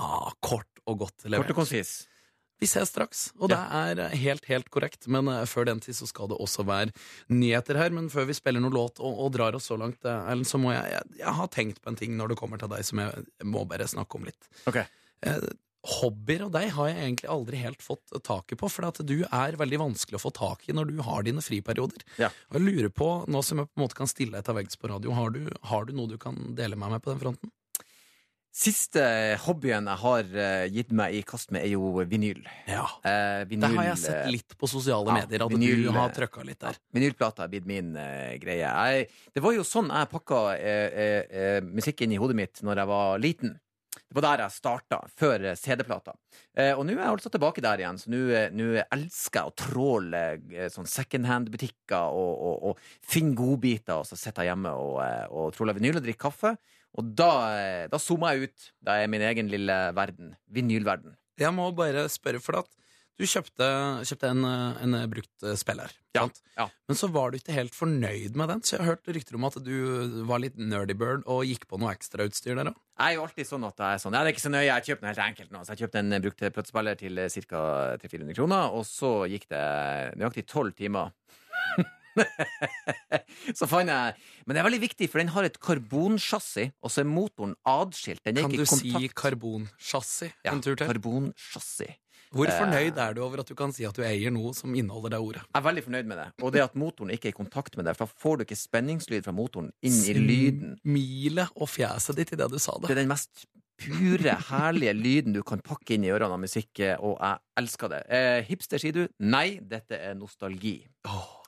[0.00, 1.50] Ah, kort og godt Kort levert.
[1.52, 2.06] og konsis.
[2.62, 5.08] Vi ses straks, og det er eh, helt, helt korrekt.
[5.10, 6.92] Men eh, før den tid så skal det også være
[7.32, 7.90] nyheter her.
[7.94, 10.60] Men før vi spiller noe låt og, og drar oss så langt, eh, Erlend, så
[10.62, 13.02] må jeg, jeg Jeg har tenkt på en ting når det kommer til deg som
[13.02, 14.50] jeg må bare snakke om litt.
[14.70, 14.78] Ok.
[15.26, 15.50] Eh,
[15.82, 19.56] Hobbyer og deg har jeg egentlig aldri helt fått taket på, for at du er
[19.58, 22.04] veldig vanskelig å få tak i når du har dine friperioder.
[22.22, 22.28] Ja.
[22.52, 24.78] Og jeg lurer på, nå som jeg på en måte kan stille deg til veggs
[24.78, 25.40] på radio, har du,
[25.72, 27.50] har du noe du kan dele med meg på den fronten?
[28.52, 29.02] Siste
[29.46, 32.42] hobbyen jeg har eh, gitt meg i kast med, er jo vinyl.
[32.68, 32.84] Ja.
[33.00, 36.12] Eh, vinyl Det har jeg sett litt på sosiale ja, medier, at vinyl, du har
[36.12, 36.76] trykka litt der.
[36.92, 38.68] Vinylplata er blitt min eh, greie.
[38.68, 42.60] Jeg, det var jo sånn jeg pakka eh, eh, eh, musikk inn i hodet mitt
[42.60, 43.54] når jeg var liten.
[44.12, 46.12] Det var der jeg starta, før eh, CD-plata.
[46.52, 49.56] Eh, og nå er jeg altså tilbake der igjen, så nå eh, elsker jeg å
[49.62, 50.22] tråle
[50.52, 55.24] eh, sånn secondhand-butikker og, og, og finne godbiter, og så sitter jeg hjemme og, eh,
[55.32, 56.54] og tråler vinyl og drikker kaffe.
[56.98, 58.70] Og da, eh, da zoomer jeg ut.
[58.84, 60.36] Da er min egen lille verden.
[60.52, 61.16] Vinylverden.
[61.40, 62.68] Jeg må bare spørre, for at
[63.20, 63.66] du kjøpte,
[64.08, 65.92] kjøpte en, eh, en brukt eh, spiller.
[66.16, 66.40] Ja, sant?
[66.56, 66.66] ja.
[66.88, 69.46] Men så var du ikke helt fornøyd med den, så jeg har hørt rykter om
[69.48, 72.80] at du var litt nerdy bird og gikk på noe ekstrautstyr der òg.
[72.98, 74.86] Jeg er jo alltid sånn at jeg er sånn Jeg er ikke så nøye, jeg
[74.88, 75.62] kjøpte noe helt enkelt nå.
[75.64, 77.64] Så jeg kjøpte en brukt platespiller til ca.
[78.02, 79.64] 300-400 kroner, og så gikk det
[80.20, 81.12] nøyaktig tolv timer.
[83.58, 84.14] så fant jeg
[84.46, 88.22] Men det er veldig viktig, for den har et karbonsjassi, og så er motoren adskilt.
[88.26, 89.14] Den er Kan ikke du i si kontakt.
[89.22, 90.88] karbonsjassi ja, en tur til?
[90.92, 91.90] Karbonsjassi.
[92.32, 95.12] Hvor fornøyd er du over at du kan si at du eier noe som inneholder
[95.12, 95.42] det ordet?
[95.44, 96.28] Jeg er veldig fornøyd med det.
[96.40, 98.56] Og det at motoren ikke er i kontakt med det, for da får du ikke
[98.56, 100.70] spenningslyd fra motoren inn i lyden.
[100.80, 102.94] Smilet og fjeset ditt i det du sa Det det.
[102.96, 103.44] er den mest
[103.82, 107.90] pure, herlige lyden du kan pakke inn i ørene av musikk, eh, og jeg elsker
[107.92, 108.00] det.
[108.14, 109.02] Eh, hipster, sier du?
[109.20, 110.76] Nei, dette er nostalgi.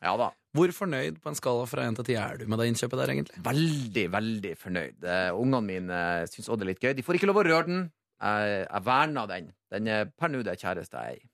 [0.04, 0.30] Ja da.
[0.54, 3.10] Hvor fornøyd på en skala fra 1 til 10 er du med det innkjøpet der,
[3.14, 3.40] egentlig?
[3.46, 4.98] Veldig, veldig fornøyd.
[5.02, 6.92] Uh, Ungene mine eh, syns det er litt gøy.
[6.98, 7.86] De får ikke lov å røre den.
[8.22, 9.48] Jeg, jeg verna den.
[9.74, 11.30] Den er per nå det kjæreste jeg er i.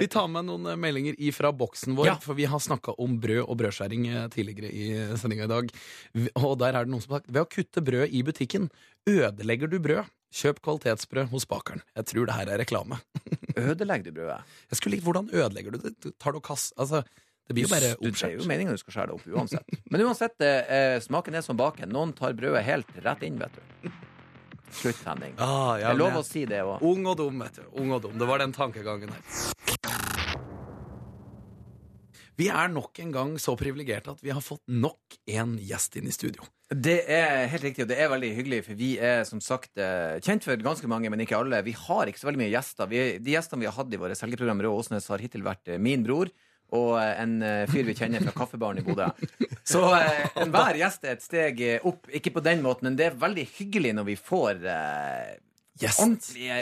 [0.00, 2.16] Vi tar med noen eh, meldinger ifra boksen vår, Ja.
[2.22, 4.88] for vi har snakka om brød og brødskjæring tidligere i
[5.20, 5.70] sendinga i dag.
[6.42, 8.70] Og der er det noen som har sagt ved å kutte brød i butikken
[9.06, 10.10] ødelegger du brød.
[10.36, 11.84] Kjøp kvalitetsbrød hos bakeren.
[11.96, 12.98] Jeg tror det her er reklame.
[13.56, 14.42] Ødelegger du brødet?
[14.68, 15.94] Jeg skulle likt hvordan ødelegger du det?
[16.20, 16.72] Tar du kass...
[16.76, 17.04] Altså,
[17.46, 18.32] det blir jo bare oppskjært.
[18.32, 19.76] Det er jo meningen du skal skjære det opp uansett.
[19.92, 21.92] Men uansett, eh, smaken er som baken.
[21.94, 23.90] Noen tar brødet helt rett inn, vet du.
[24.76, 25.36] Slutt, Henning.
[25.38, 26.82] Ah, ja, Det er lov å si det òg.
[26.82, 27.68] Ung og dum, vet du.
[27.80, 28.18] Ung og dum.
[28.18, 29.22] Det var den tankegangen her.
[32.36, 36.10] Vi er nok en gang så privilegerte at vi har fått nok en gjest inn
[36.10, 36.44] i studio.
[36.68, 40.18] Det er helt riktig, og det er veldig hyggelig, for vi er som sagt eh,
[40.20, 41.62] kjent for ganske mange, men ikke alle.
[41.64, 42.90] Vi har ikke så veldig mye gjester.
[42.90, 45.80] Vi, de gjestene vi har hatt i våre selgeprogram Rød Åsnes, har hittil vært eh,
[45.80, 46.28] min bror
[46.74, 49.06] og eh, en eh, fyr vi kjenner fra Kaffebaren i Bodø.
[49.66, 52.08] Så eh, enhver gjest er et steg eh, opp.
[52.10, 55.34] Ikke på den måten, men det er veldig hyggelig når vi får eh,
[55.76, 55.98] Yes.
[56.00, 56.54] ordentlige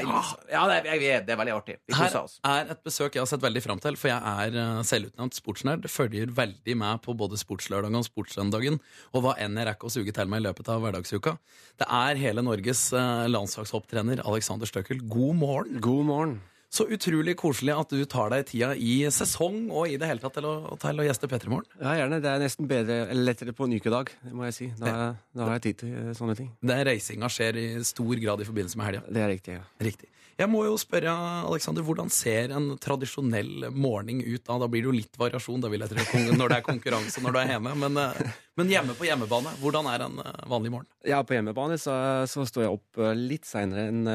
[0.50, 1.76] Ja, det er, det er veldig artig.
[1.86, 2.32] Vi Her koser oss.
[2.50, 4.18] er et besøk jeg har sett veldig fram til, for jeg
[4.58, 5.86] er selvutnevnt sportsnerd.
[5.86, 8.80] Følger veldig med på både Sportslørdagen og Sportssøndagen,
[9.14, 11.36] og hva enn jeg rekker å suge til meg i løpet av hverdagsuka.
[11.78, 12.88] Det er hele Norges
[13.30, 15.06] landslagshopptrener Alexander Støkkel.
[15.06, 15.78] God morgen.
[15.86, 16.34] God morgen.
[16.74, 20.34] Så utrolig koselig at du tar deg tida i sesong og i det hele tatt
[20.40, 21.68] til å, til å gjeste P3 Morgen.
[21.78, 22.18] Ja, gjerne.
[22.24, 24.66] Det er nesten bedre, eller lettere på en ukedag, det må jeg si.
[24.80, 26.50] Da, da har jeg tid til eh, sånne ting.
[26.66, 29.04] Det reisinga skjer i stor grad i forbindelse med helga.
[29.06, 29.62] Det er riktig, ja.
[29.86, 30.10] Riktig.
[30.34, 31.12] Jeg må jo spørre,
[31.46, 34.56] Alexander, hvordan ser en tradisjonell morgen ut da?
[34.58, 37.36] Da blir det jo litt variasjon da vil jeg tro, når det er konkurranse når
[37.36, 37.76] du er hjemme.
[37.84, 40.90] Men, eh, men hjemme på hjemmebane, hvordan er en eh, vanlig morgen?
[41.06, 41.94] Ja, på hjemmebane så,
[42.26, 44.10] så står jeg opp litt seinere enn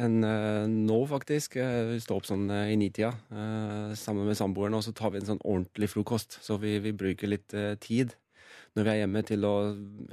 [0.00, 1.58] enn, eh, nå, faktisk.
[1.60, 5.20] Vi står opp sånn eh, i nitida eh, sammen med samboeren, og så tar vi
[5.20, 6.40] en sånn ordentlig frokost.
[6.44, 8.16] Så vi, vi bruker litt eh, tid
[8.78, 9.54] når vi er hjemme til å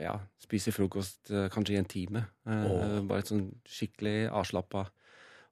[0.01, 2.23] ja, spise frokost eh, kanskje i en time.
[2.49, 3.01] Oh.
[3.05, 4.87] Bare et sånn skikkelig avslappa.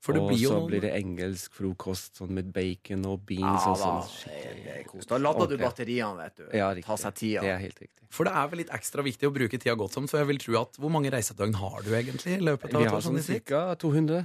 [0.06, 3.26] For det og blir jo så noen- blir det engelsk frokost sånn med bacon og
[3.26, 3.66] beans.
[3.66, 5.08] Ja, og sånn det skikkelig.
[5.10, 6.46] Da lader du batteriene, vet du.
[6.54, 6.86] Ja, riktig.
[6.86, 7.42] Ta seg tida.
[7.42, 8.06] Det er helt riktig.
[8.16, 10.38] For det er vel litt ekstra viktig å bruke tida godt som, for jeg vil
[10.40, 13.02] tro at hvor mange reisedøgn har du egentlig i løpet av Vi har år?
[13.04, 13.64] Sånn ca.
[13.82, 14.22] 200.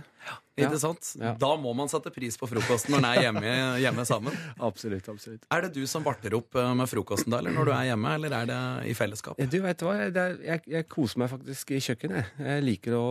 [0.61, 0.78] Ikke ja.
[0.83, 1.09] sant?
[1.18, 1.33] Ja.
[1.41, 4.37] Da må man sette pris på frokosten når den er hjemme, hjemme sammen.
[4.68, 5.09] Absolutt.
[5.09, 5.49] absolutt.
[5.51, 8.12] Er det du som varter opp eh, med frokosten da, eller når du er hjemme,
[8.20, 8.61] eller er det
[8.93, 9.41] i fellesskap?
[9.41, 12.37] Du vet hva, jeg, jeg, jeg koser meg faktisk i kjøkkenet.
[12.45, 13.07] Jeg liker å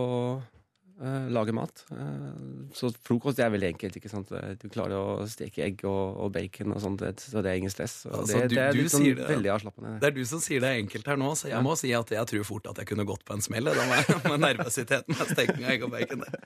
[1.00, 1.84] eh, lage mat.
[1.90, 3.96] Eh, så frokost er veldig enkelt.
[4.00, 4.28] ikke sant?
[4.60, 8.04] Du klarer å steke egg og, og bacon og sånt, så det er ingen stress.
[8.10, 9.94] Altså, det, du- det er du litt sånn det- veldig avslappende.
[10.00, 12.10] Det er du som sier det er enkelt her nå, så jeg må si at
[12.14, 15.64] jeg tror fort at jeg kunne gått på en smell med, med nervøsiteten med steking
[15.64, 16.24] av egg og bacon.
[16.26, 16.44] det.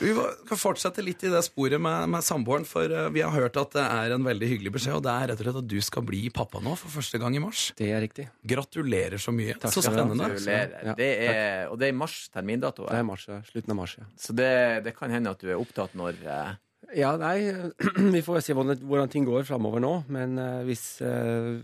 [0.00, 0.10] Vi
[0.48, 3.76] kan fortsette litt i det sporet med, med samboeren, for eh, vi har hørt at
[3.76, 6.04] det er en veldig hyggelig beskjed, og det er rett og slett at du skal
[6.08, 7.68] bli pappa nå for første gang i mars.
[7.78, 8.26] Det er riktig.
[8.54, 9.56] Gratulerer så mye.
[9.60, 10.32] Takk så skal du ha.
[10.34, 10.66] spennende.
[10.90, 12.88] Ja, Det er, og det er i mars termindato.
[12.90, 13.40] Det er mars, ja.
[13.48, 14.10] Slutten av mars, ja.
[14.20, 14.52] Så det,
[14.88, 16.52] det kan hende at du er opptatt når eh,
[17.00, 17.38] Ja, nei,
[18.18, 19.94] vi får se hvordan, hvordan ting går framover nå.
[20.12, 21.54] Men eh, hvis eh,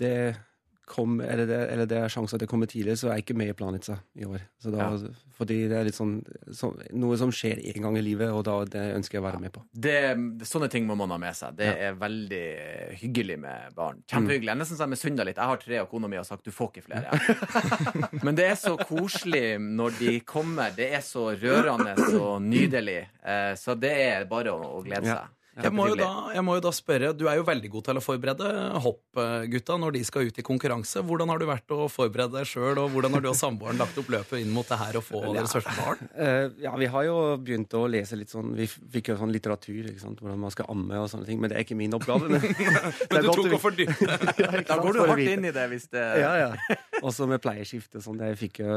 [0.00, 0.16] det
[0.86, 3.36] kom, eller det, eller det er sjanse at det kommer tidligere, så er jeg ikke
[3.40, 4.42] med i Planica i år.
[4.60, 4.88] Så da,
[5.34, 6.18] Fordi det er litt sånn,
[6.54, 9.40] så, noe som skjer en gang i livet, og da det ønsker jeg å være
[9.42, 9.62] med på.
[9.72, 9.94] det,
[10.46, 11.56] Sånne ting må man ha med seg.
[11.58, 12.42] Det er veldig
[13.00, 14.02] hyggelig med barn.
[14.10, 14.50] Kjempehyggelig.
[14.50, 15.40] Jeg er nesten så jeg misunner litt.
[15.40, 17.20] Jeg har tre, og kona mi har sagt du får ikke flere.
[18.26, 20.74] Men det er så koselig når de kommer.
[20.76, 23.00] Det er så rørende og nydelig.
[23.24, 25.16] Eh, Så det er bare å, å glede Ja.
[25.24, 25.40] seg.
[25.54, 27.98] Jeg må, jo da, jeg må jo da spørre, Du er jo veldig god til
[28.00, 28.48] å forberede
[28.82, 31.02] hoppgutta når de skal ut i konkurranse.
[31.06, 33.98] Hvordan har du vært å forberede deg sjøl, og hvordan har du og samboeren lagt
[34.00, 36.02] opp løpet inn mot det her å få deres første barn?
[36.14, 39.90] Eh, ja, vi har jo begynt å lese litt sånn Vi fikk jo sånn litteratur,
[39.92, 40.18] ikke sant?
[40.22, 41.38] hvordan man skal amme og sånne ting.
[41.42, 42.30] Men det er ikke min oppgave.
[42.34, 42.42] Men,
[43.14, 44.64] Men du tok å fordype deg.
[44.66, 46.50] Da går du hardt inn i det hvis det Ja, ja.
[47.04, 48.00] Også med pleieskifte.
[48.02, 48.20] sånn.
[48.24, 48.76] Jeg fikk jo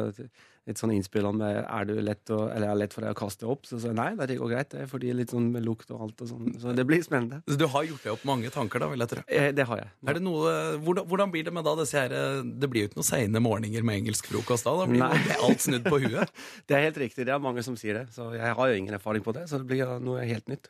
[0.68, 3.48] et, sånn innspill om er det lett, å, eller er lett for deg å kaste
[3.48, 3.68] opp.
[3.70, 4.70] Så sa jeg nei, det går greit.
[4.74, 6.50] Det fordi litt sånn med lukt og alt og sånn.
[6.60, 7.40] Så det blir spennende.
[7.48, 9.24] Så du har gjort deg opp mange tanker, da, vil jeg tro.
[9.28, 9.94] Eh, det har jeg.
[10.12, 13.10] Det noe, hvordan, hvordan blir det med da disse her Det blir jo ikke noen
[13.12, 14.76] seine morgener med engelsk frokost da?
[14.82, 16.34] Da blir jo alt snudd på huet.
[16.68, 17.28] Det er helt riktig.
[17.28, 18.08] Det er mange som sier det.
[18.16, 20.68] Så jeg har jo ingen erfaring på det, så det blir noe helt nytt.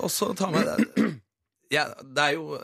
[0.00, 0.74] Også ta med.
[1.74, 2.60] Ja, det er jo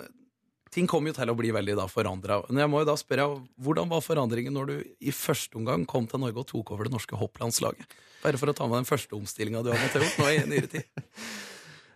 [0.72, 2.40] ting kommer jo til å bli veldig da forandra.
[2.48, 3.28] Men jeg må jo da spørre,
[3.62, 6.94] hvordan var forandringen når du i første omgang kom til Norge og tok over det
[6.94, 7.96] norske hopplandslaget?
[8.22, 10.76] Bare for å ta med den første omstillinga du har måttet gjort nå i nyere
[10.78, 10.88] tid.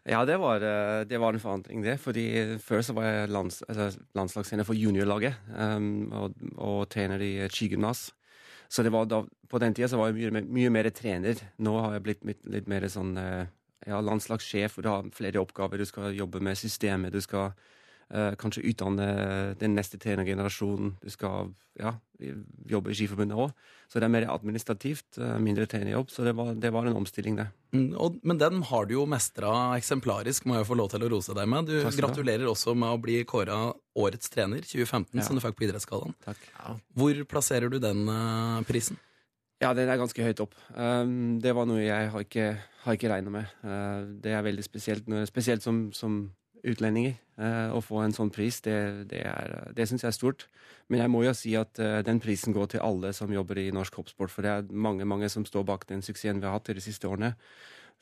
[0.07, 1.97] Ja, det var, eh, det var en forandring, det.
[1.99, 2.27] Fordi
[2.63, 3.57] før så var jeg lands,
[4.15, 8.13] landslagstrener for juniorlaget um, og, og trener i skigymnas.
[8.71, 9.19] Så da,
[9.51, 11.43] på den tida så var jeg mye, mye mer trener.
[11.59, 13.51] Nå har jeg blitt litt, litt mer sånn eh,
[13.91, 15.83] ja, landslagssjef, hvor du har flere oppgaver.
[15.83, 17.76] Du skal jobbe med systemet, du skal eh,
[18.09, 19.07] kanskje utdanne
[19.59, 20.93] den neste trenergenerasjonen.
[21.03, 21.49] Du skal
[21.79, 21.97] ja,
[22.71, 23.51] jobbe i Skiforbundet òg.
[23.91, 26.11] Så det er mer administrativt, eh, mindre trenerjobb.
[26.11, 27.47] Så det var, det var en omstilling, det.
[27.75, 31.11] Mm, og, men den har du jo mestra eksemplarisk, må jeg få lov til å
[31.13, 31.67] rose deg med.
[31.71, 35.27] Du Takk gratulerer også med å bli kåra årets trener 2015, Ja.
[35.27, 36.15] som du fikk på Idrettsgallaen.
[36.27, 36.77] Ja.
[36.97, 38.99] Hvor plasserer du den uh, prisen?
[39.63, 40.55] Ja, den er ganske høyt opp.
[40.75, 42.49] Um, det var noe jeg har ikke,
[42.85, 43.55] har ikke regna med.
[43.65, 46.19] Uh, det er veldig spesielt, når- spesielt som, som
[46.67, 47.17] utlendinger.
[47.37, 48.77] Uh, å få en sånn pris, det,
[49.11, 49.21] det,
[49.77, 50.47] det syns jeg er stort.
[50.89, 53.69] Men jeg må jo si at uh, den prisen går til alle som jobber i
[53.77, 54.33] norsk hoppsport.
[54.33, 57.11] For det er mange mange som står bak den suksessen vi har hatt de siste
[57.11, 57.35] årene.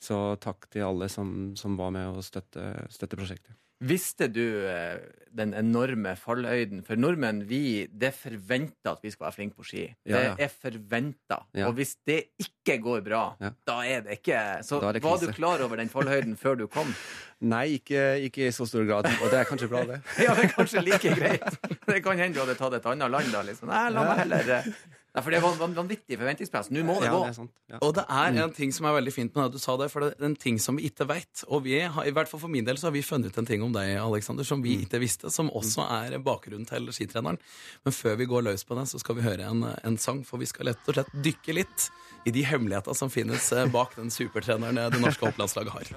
[0.03, 3.55] Så takk til alle som, som var med å støtte, støtte prosjektet.
[3.83, 5.01] Visste du eh,
[5.35, 6.79] den enorme fallhøyden?
[6.87, 9.83] For nordmenn, vi, det forventer at vi skal være flinke på ski.
[10.07, 10.35] Ja, ja.
[10.37, 11.41] Det er forventa.
[11.51, 11.67] Ja.
[11.67, 13.23] Og hvis det ikke går bra,
[13.67, 16.65] da er det ikke Så er det var du klar over den fallhøyden før du
[16.71, 16.93] kom?
[17.53, 19.11] Nei, ikke, ikke i så stor grad.
[19.19, 19.99] Og det er kanskje bra, det.
[20.23, 21.59] Ja, det er kanskje like greit.
[21.83, 23.43] Det kan hende du hadde tatt et annet land da.
[23.43, 23.69] Liksom.
[23.69, 24.71] Nei, la meg heller eh.
[25.15, 26.67] Nei, For det var en vanvittig forventningspress.
[26.75, 27.19] Nå må det Ja, gå.
[27.23, 27.51] det er sant.
[27.71, 27.77] Ja.
[27.87, 30.03] Og det er en ting som er veldig fint med det du sa det, for
[30.03, 31.43] det er en ting som vi ikke veit.
[31.47, 33.47] Og vi har, i hvert fall for min del så har vi funnet ut en
[33.47, 37.39] ting om deg, Alexander, som vi ikke visste, som også er bakgrunnen til skitreneren.
[37.87, 40.37] Men før vi går løs på det, så skal vi høre en, en sang, for
[40.43, 41.87] vi skal lett og slett dykke litt
[42.27, 45.93] i de hemmeligheter som finnes eh, bak den supertreneren eh, det norske hopplandslaget har.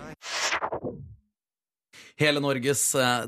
[2.19, 3.27] Hele Norges eh,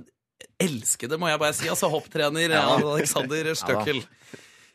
[0.60, 4.02] elskede, må jeg bare si, altså hopptrener Alexander Støkkel.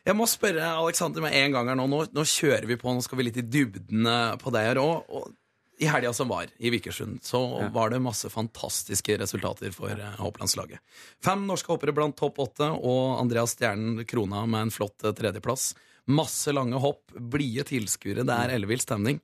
[0.06, 1.88] Jeg må spørre Alexander med en gang her nå.
[1.90, 2.04] nå.
[2.14, 5.10] Nå kjører vi på, nå skal vi litt i dybden eh, på deg her òg.
[5.10, 5.32] Og
[5.82, 7.40] i helga som var, i Vikersund, så
[7.74, 10.80] var det masse fantastiske resultater for eh, hopplandslaget.
[11.24, 15.72] Fem norske hoppere blant topp åtte, og Andreas Stjernen krona med en flott eh, tredjeplass.
[16.06, 19.20] Masse lange hopp, blide tilskuere, det er ellevill stemning.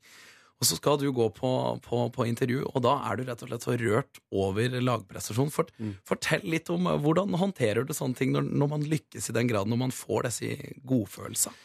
[0.62, 1.48] Og så skal du gå på,
[1.82, 5.50] på, på intervju, og da er du rett og slett så rørt over lagprestasjon.
[5.50, 5.72] Fort,
[6.06, 9.50] Fortell litt om eh, hvordan håndterer du sånne ting når, når man lykkes i den
[9.50, 10.54] graden, når man får disse
[10.86, 11.58] godfølelsene.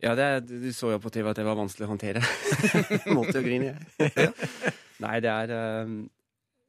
[0.00, 2.24] Ja, det, du så jo på TV at det var vanskelig å håndtere.
[3.16, 4.32] Måtte jo grine, jeg.
[5.04, 5.94] Nei, det er eh,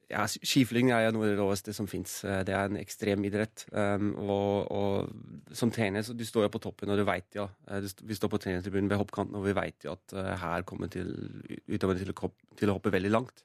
[0.08, 2.22] ja, Skiflyging er jo noe av det råeste som fins.
[2.24, 3.66] Det er en ekstrem idrett.
[3.76, 7.48] Um, og, og som trener så du står jo på toppen, og du veit ja
[7.68, 10.92] eh, Vi står på trenertribunen ved hoppkanten, og vi veit jo at uh, her kommer
[10.94, 11.12] til,
[11.68, 12.16] utøverne til,
[12.60, 13.44] til å hoppe veldig langt.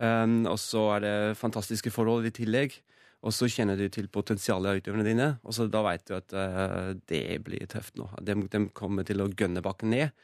[0.00, 2.80] Um, og så er det fantastiske forhold i tillegg.
[3.20, 6.32] Og så kjenner du til potensialet av utøverne dine, og så da veit du at
[6.32, 8.08] uh, det blir tøft nå.
[8.24, 10.16] De, de kommer til å gønne bakken ned.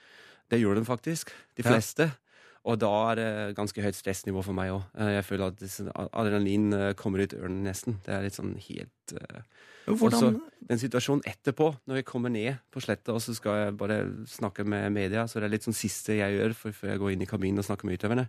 [0.48, 2.08] Det gjorde de faktisk, de fleste.
[2.08, 2.25] Ja.
[2.66, 4.86] Og da er det ganske høyt stressnivå for meg òg.
[5.14, 5.62] Jeg føler at
[6.10, 8.00] adrenalin eh, kommer ut ørene nesten.
[8.02, 9.42] Det er litt sånn helt eh,
[9.86, 13.76] Hvordan, også den situasjonen etterpå, når jeg kommer ned på sletta og så skal jeg
[13.78, 17.12] bare snakke med media, så det er litt sånn siste jeg gjør før jeg går
[17.14, 18.26] inn i kabinen og snakker med utøverne.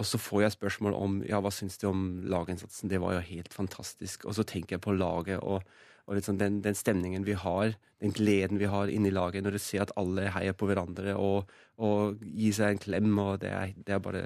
[0.00, 2.88] Og så får jeg spørsmål om ja, hva syns du om laginnsatsen.
[2.88, 4.24] Det var jo helt fantastisk.
[4.24, 5.60] Og så tenker jeg på laget og,
[6.06, 9.62] og sånn den, den stemningen vi har, den gleden vi har inni laget, når du
[9.62, 11.48] ser at alle heier på hverandre og,
[11.80, 14.24] og gir seg en klem, og det er, det er bare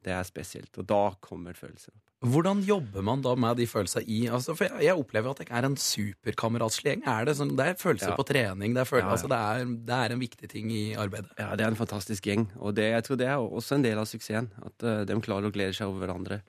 [0.00, 0.70] det er spesielt.
[0.80, 1.92] Og da kommer følelsen.
[1.92, 2.28] opp.
[2.32, 5.48] hvordan jobber man da med de følelsene i altså, For jeg, jeg opplever at jeg
[5.56, 7.04] er en superkameratslig gjeng.
[7.08, 8.16] Er det, sånn, det er følelser Ja.
[8.16, 8.74] på trening.
[8.76, 9.12] Det er, følelser, Ja, ja.
[9.16, 11.30] Altså, det, er, det er en viktig ting i arbeidet.
[11.38, 13.98] Ja, det er en fantastisk gjeng, og det, jeg tror det er også en del
[13.98, 14.50] av suksessen.
[14.64, 16.40] At uh, de klarer å glede seg over hverandre.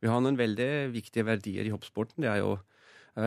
[0.00, 2.22] Vi har noen veldig viktige verdier i hoppsporten.
[2.24, 2.64] Det er jo eh,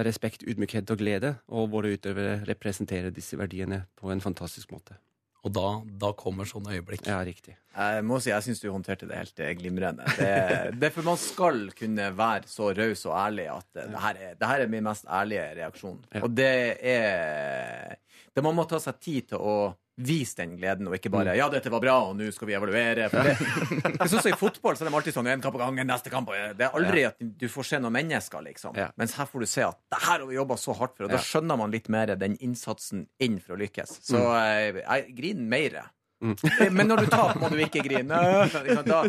[0.08, 4.98] respekt, ydmykhet og glede, og våre utøvere representerer disse verdiene på en fantastisk måte.
[5.42, 5.68] Og da,
[6.04, 7.08] da kommer sånne øyeblikk.
[7.10, 7.56] Ja, riktig.
[7.74, 10.06] Jeg må si, jeg syns du håndterte det helt eh, glimrende.
[10.20, 10.34] Det,
[10.78, 14.20] det er for man skal kunne være så raus og ærlig at eh, det her
[14.28, 15.98] er, det her er min mest ærlige reaksjon.
[16.14, 16.22] Ja.
[16.28, 16.52] Og det
[16.94, 17.98] er
[18.32, 19.56] det Man må ta seg tid til å
[19.98, 21.18] vise den gleden, og ikke Mm.
[21.18, 23.10] bare 'ja, dette var bra, og nå skal vi evaluere'.
[23.10, 23.38] For det,
[24.00, 26.30] jeg synes I fotball så er de alltid sånn 'en kamp av gangen, neste kamp'.
[26.30, 28.76] og Det er aldri at du får se noen mennesker, liksom.
[28.76, 28.89] Ja.
[28.98, 31.12] Mens her får du se at det her har vi jobba så hardt for, og
[31.12, 34.00] da skjønner man litt mer den innsatsen inn for å lykkes.
[34.02, 34.78] Så Mm.
[34.78, 35.84] eh, jeg griner mer.
[36.22, 38.19] Men når du taper, må du ikke grine.
[38.86, 38.99] Da,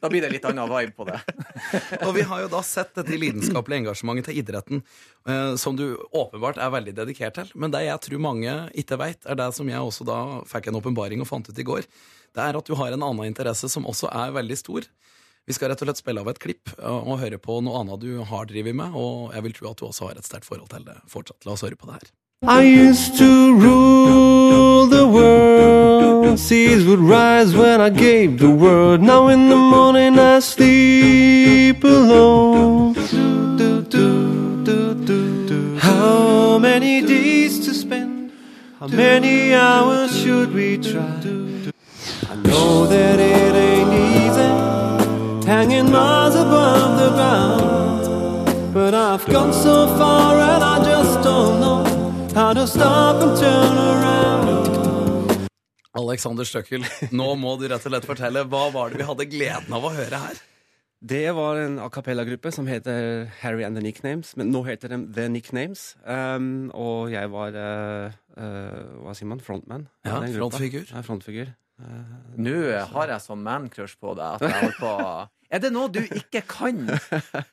[0.00, 1.18] da blir det litt annen vibe på det.
[2.06, 4.82] Og vi har jo da sett dette lidenskapelige engasjementet til idretten,
[5.28, 7.52] eh, som du åpenbart er veldig dedikert til.
[7.54, 10.18] Men det jeg tror mange ikke veit, er det som jeg også da
[10.48, 11.86] fikk en åpenbaring og fant ut i går.
[12.32, 14.88] Det er at du har en annen interesse som også er veldig stor.
[15.44, 18.00] Vi skal rett og slett spille av et klipp og og høre på noe annet
[18.00, 20.70] du har drevet med, og jeg vil tro at du også har et sterkt forhold
[20.70, 21.42] til det fortsatt.
[21.44, 22.12] La oss høre på det her.
[22.42, 25.41] I used to rule the world.
[26.36, 29.00] Seas would rise when I gave the word.
[29.00, 32.94] Now in the morning I sleep alone.
[35.78, 38.32] How many days to spend?
[38.80, 41.20] How many hours should we try?
[42.30, 48.74] I know that it ain't easy, hanging miles above the ground.
[48.74, 51.84] But I've gone so far and I just don't know
[52.34, 54.71] how to stop and turn around.
[55.98, 58.46] Alexander Støkkel, nå må du rett og slett fortelle.
[58.48, 60.40] Hva var det vi hadde gleden av å høre her?
[61.02, 65.00] Det var en a cappella-gruppe som heter Harry and the Nicknames, men nå heter de
[65.12, 65.96] The Nicknames.
[66.06, 69.42] Um, og jeg var uh, uh, hva sier man?
[69.42, 69.88] Frontman?
[70.06, 70.86] Ja, frontfigur.
[70.86, 71.50] Ja, frontfigur.
[72.38, 72.54] Nå
[72.94, 74.92] har jeg sånn man-crush på deg at jeg holder på
[75.52, 76.84] Er det noe du ikke kan?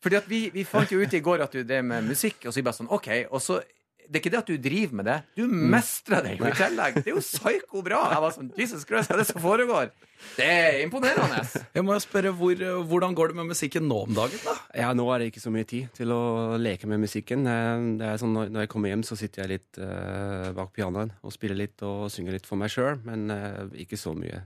[0.04, 2.54] Fordi at vi, vi fant jo ut i går at du drev med musikk, og
[2.54, 3.10] så bare sånn OK.
[3.34, 3.58] Og så
[4.10, 6.96] det er ikke det at du driver med det, du mestrer det jo i tillegg.
[7.00, 8.00] Det er jo psyko bra.
[8.16, 9.92] Jeg var sånn, Jesus Christ, hva er det som foregår?
[10.36, 11.44] Det er imponerende.
[11.78, 14.42] Jeg må jo spørre, hvor, Hvordan går det med musikken nå om dagen?
[14.44, 14.56] da?
[14.82, 17.46] Ja, nå er det ikke så mye tid til å leke med musikken.
[17.48, 21.14] Eh, Det er sånn når, jeg kommer hjem, så sitter jeg litt eh, bak pianoen
[21.24, 24.42] og spiller litt og synger litt for meg sjøl, men eh, ikke så mye.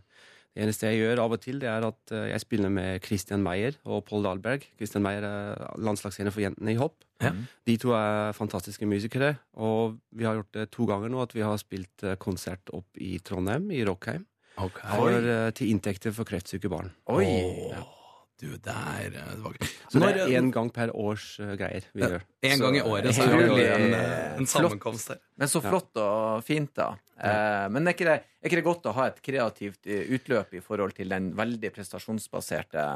[0.54, 3.42] Det eneste jeg gjør av og til, det er at eh, jeg spiller med Christian
[3.46, 4.68] Meyer og Pål Dahlberg.
[4.78, 7.02] Christian Meyer er landslagstrener for jentene i hopp.
[7.24, 7.32] Ja.
[7.66, 11.42] De to er fantastiske musikere, og vi har gjort det to ganger nå at vi
[11.46, 14.28] har spilt eh, konsert opp i Trondheim, i Rockheim,
[14.60, 16.94] for, eh, til inntekter for kreftsyke barn.
[17.10, 17.26] Oi.
[17.26, 18.03] Åh,
[18.44, 19.58] du, det er eh, det var...
[19.90, 22.28] Så det er én gang per års eh, greier vi gjør.
[22.50, 25.24] En gang i året så er det en, eh, en sammenkomst her.
[25.40, 26.94] Men så flott og fint, da.
[27.24, 30.64] Eh, men er ikke, det, er ikke det godt å ha et kreativt utløp i
[30.66, 32.88] forhold til den veldig prestasjonsbaserte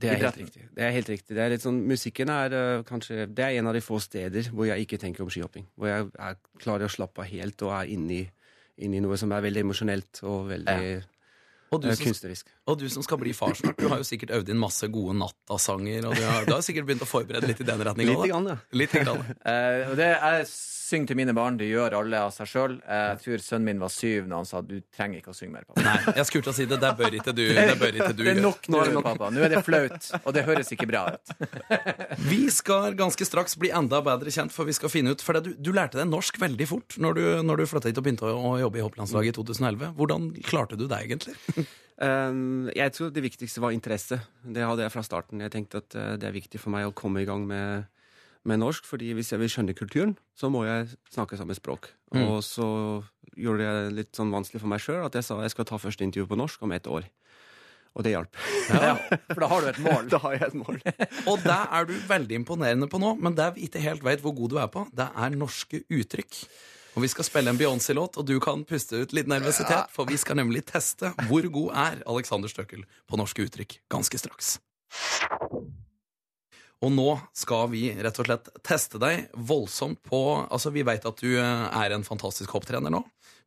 [0.00, 0.68] Det er helt riktig.
[0.76, 1.34] Det er helt riktig.
[1.36, 4.50] Det er litt sånn, musikken er uh, kanskje Det er en av de få steder
[4.52, 5.66] hvor jeg ikke tenker om skihopping.
[5.74, 8.22] Hvor jeg er klarer å slappe av helt og er inni,
[8.76, 10.80] inni inne i noe som er veldig emosjonelt og veldig
[11.74, 14.32] Og du, eh, som, og du som skal bli far snart, du har jo sikkert
[14.38, 17.62] øvd inn masse gode nattasanger, og du har, du har sikkert begynt å forberede litt
[17.62, 18.14] i den retninga?
[18.14, 18.58] Litt, grann, ja.
[18.82, 19.24] Litt grann.
[19.46, 20.46] Eh, det jeg
[20.86, 22.76] synger til mine barn, det gjør alle av seg sjøl.
[22.82, 25.66] jeg tror sønnen min var syv når han sa du trenger ikke å synge mer,
[25.66, 25.82] pappa.
[25.86, 26.78] Nei, jeg skulle til å si det.
[26.82, 29.30] Det bør ikke du, det bør ikke du Det er nok nå, pappa.
[29.34, 31.34] Nå er det flaut, og det høres ikke bra ut.
[32.30, 35.52] Vi skal ganske straks bli enda bedre kjent, for vi skal finne ut For du,
[35.58, 38.34] du lærte deg norsk veldig fort når du, når du flytta hit og begynte å,
[38.34, 39.92] å jobbe i hopplandslaget i 2011.
[39.98, 41.36] Hvordan klarte du det egentlig?
[41.96, 44.18] Um, jeg tror det viktigste var interesse.
[44.44, 45.40] Det hadde jeg fra starten.
[45.40, 47.86] Jeg tenkte at eh, det er viktig for meg å komme i gang med,
[48.44, 51.88] med norsk, fordi hvis jeg vil skjønne kulturen, så må jeg snakke samme språk.
[52.12, 52.26] Mm.
[52.26, 52.68] Og så
[53.36, 56.04] gjorde det litt sånn vanskelig for meg sjøl at jeg sa jeg skal ta første
[56.04, 57.08] intervju på norsk om ett år.
[57.96, 58.36] Og det hjalp.
[58.68, 58.92] Ja,
[59.30, 60.08] for da har du et mål.
[60.12, 60.80] da har jeg et mål.
[61.32, 64.36] Og det er du veldig imponerende på nå, men det vi ikke helt vet hvor
[64.36, 66.42] god du er på, det er norske uttrykk.
[66.96, 70.16] Og Vi skal spille en Beyoncé-låt, og du kan puste ut litt nervøsitet, for vi
[70.16, 74.54] skal nemlig teste hvor god er Alexander Støkkel på norske uttrykk ganske straks.
[76.84, 81.20] Og nå skal vi rett og slett teste deg voldsomt på Altså, vi vet at
[81.20, 83.02] du eh, er en fantastisk hopptrener nå.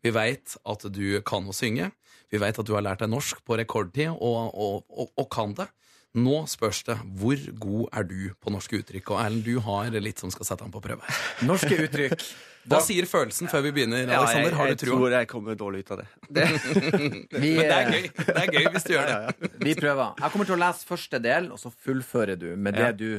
[0.05, 1.89] Vi vet at du kan å synge.
[2.29, 5.57] Vi vet at du har lært deg norsk på rekordtid og, og, og, og kan
[5.57, 5.69] det.
[6.17, 9.11] Nå spørs det hvor god er du på norske uttrykk.
[9.13, 11.05] Og Erlend, du har litt som skal sette ham på prøve.
[11.45, 12.25] Norske uttrykk.
[12.69, 14.03] Hva sier følelsen før vi begynner?
[14.03, 14.57] Ja, jeg, Alexander?
[14.59, 14.97] Har jeg du trua?
[14.99, 16.07] tror jeg kommer dårlig ut av det.
[17.43, 19.49] Vi, Men det er eh, gøy Det er gøy hvis du gjør det.
[19.65, 20.13] vi prøver.
[20.21, 22.91] Jeg kommer til å lese første del, og så fullfører du med det Ja.
[22.93, 23.09] du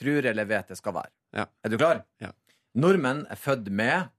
[0.00, 1.12] tror eller vet det skal være.
[1.36, 1.46] Ja.
[1.64, 2.02] Er du klar?
[2.20, 2.32] Ja.
[2.76, 4.12] Nordmenn er født med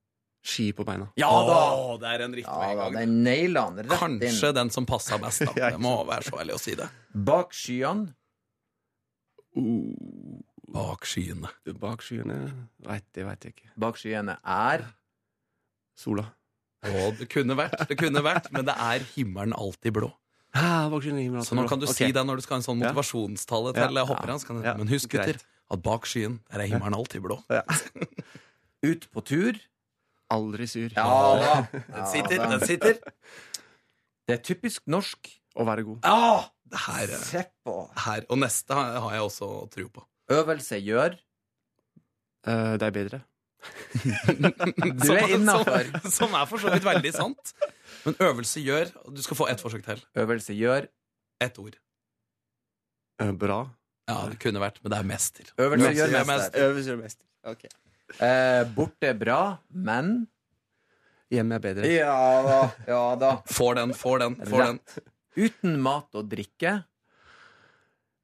[0.48, 1.10] Ski på beina.
[1.20, 1.56] Ja da!
[1.76, 2.72] Åh, det er en riktig Ja gang.
[2.72, 2.94] en da, gang.
[3.02, 4.56] Den nailen, rett Kanskje inn.
[4.56, 5.72] den som passa best, da.
[5.76, 6.88] Det må være så ærlig å si det.
[7.28, 8.14] Bak skyene
[9.58, 10.38] Uh,
[10.68, 11.48] Bak skyene.
[11.80, 12.38] bak skyene
[12.84, 13.70] Vet, Det veit jeg ikke.
[13.80, 14.84] Bak skyene er
[15.98, 16.26] Sola.
[16.88, 20.12] Og det kunne vært, det kunne vært, men det er himmelen alltid blå.
[20.54, 21.94] Ah, bak skyene, himmelen, alltid Så nå kan du Ok.
[21.96, 22.92] si det når du skal ha en sånn Ja.
[22.94, 24.06] motivasjonstale til Ja.
[24.06, 24.40] hopperne.
[24.40, 24.74] så kan du- Ja.
[24.78, 25.44] Men husk, gutter, Greit.
[25.72, 27.44] at bak skyen der er himmelen alltid blå.
[28.84, 29.54] ut på tur.
[30.30, 30.90] Aldri sur.
[30.96, 32.94] Ja, Den sitter, den sitter.
[34.28, 35.18] Det er typisk norsk.
[35.58, 36.00] Å være god.
[36.04, 37.90] Ah, Det her, se på.
[37.98, 38.26] her.
[38.30, 40.04] Og neste har har jeg også tro på.
[40.32, 41.18] Øvelse gjør.
[42.48, 43.22] uh, det er bedre.
[45.04, 45.88] Du er innafor.
[46.04, 47.54] Som, som er for så vidt veldig sant.
[48.06, 50.04] Men øvelse gjør Du skal få ett forsøk til.
[50.16, 50.88] Øvelse gjør.
[51.42, 51.76] Ett ord.
[53.22, 53.66] Uh, bra.
[54.08, 55.50] Ja, det kunne vært, men det er mester.
[55.58, 56.64] Øvelse Øvelse gjør gjør mester.
[56.64, 57.26] Øvelse gjør mester.
[57.44, 57.70] Okay.
[58.22, 60.28] Uh, borte bra, men
[61.34, 61.88] Hjemme er bedre.
[61.92, 62.60] Ja da.
[62.88, 63.32] Ja da.
[63.52, 64.78] Får den, får den, får den.
[65.38, 66.78] Uten mat og drikke.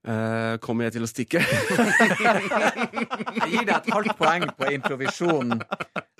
[0.04, 1.39] Eh, kommer jeg til å stikke?
[3.39, 5.54] Jeg gir deg et halvt poeng på improvisjon.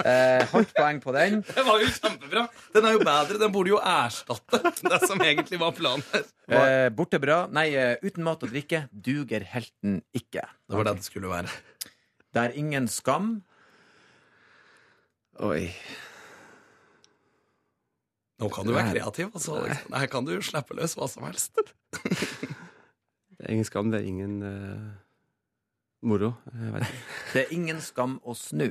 [0.04, 1.42] Uh, halvt poeng på den.
[1.48, 2.46] Det var jo kjempebra!
[2.76, 3.40] Den er jo bedre.
[3.42, 6.24] Den burde jo erstatte det som egentlig var planen her.
[6.54, 7.42] uh, borte bra.
[7.52, 10.46] Nei, eh, uten mat og drikke duger helten ikke.
[10.48, 11.52] Det var det det skulle være.
[12.34, 13.34] Det er ingen skam.
[15.44, 15.68] Oi.
[18.40, 19.32] Nå kan du være kreativ.
[19.36, 19.60] Altså.
[19.92, 21.60] Her kan du slippe løs hva som helst.
[23.50, 24.94] Ingen skam, det er ingen uh,
[26.04, 26.34] moro.
[26.54, 26.98] Jeg ikke.
[27.34, 28.70] Det er ingen skam å snu.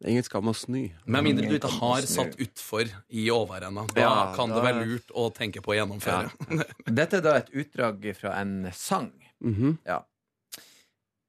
[0.00, 0.80] Det er ingen skam å snu.
[1.04, 3.84] Med mindre du ikke har satt utfor i overenda.
[3.94, 6.30] Da Ja, kan det være lurt å tenke på å gjennomføre.
[6.88, 9.10] Dette er da et utdrag fra en sang.
[9.44, 9.76] Mhm.
[9.88, 10.00] Ja.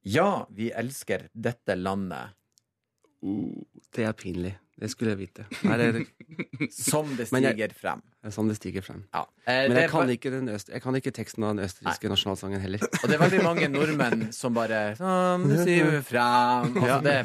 [0.08, 2.38] Ja, vi elsker dette landet
[3.22, 3.54] Oh,
[3.94, 4.56] det er pinlig.
[4.82, 5.44] Det skulle jeg vite.
[5.62, 6.00] Det er,
[6.74, 8.02] som det Men jeg- stiger frem.
[8.22, 9.00] Det er sånn det stiger frem.
[9.16, 9.24] Ja.
[9.50, 12.10] Eh, Men jeg kan ve- ikke, den øst, jeg kan ikke teksten av den østerrikske
[12.12, 12.84] nasjonalsangen heller.
[13.02, 17.16] Og det er veldig mange nordmenn som bare Sånn det vi frem altså, det,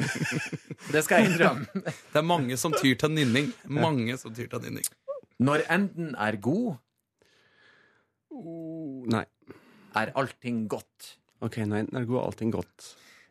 [0.95, 1.67] det skal jeg innrømme.
[2.15, 3.53] Det er mange som tyr til nynning.
[3.69, 4.89] Mange som tyr til nynning.
[5.45, 6.79] Når enden er god,
[9.13, 9.25] Nei.
[10.01, 11.13] er allting godt.
[11.45, 12.87] Ok, når enden er god, er allting godt.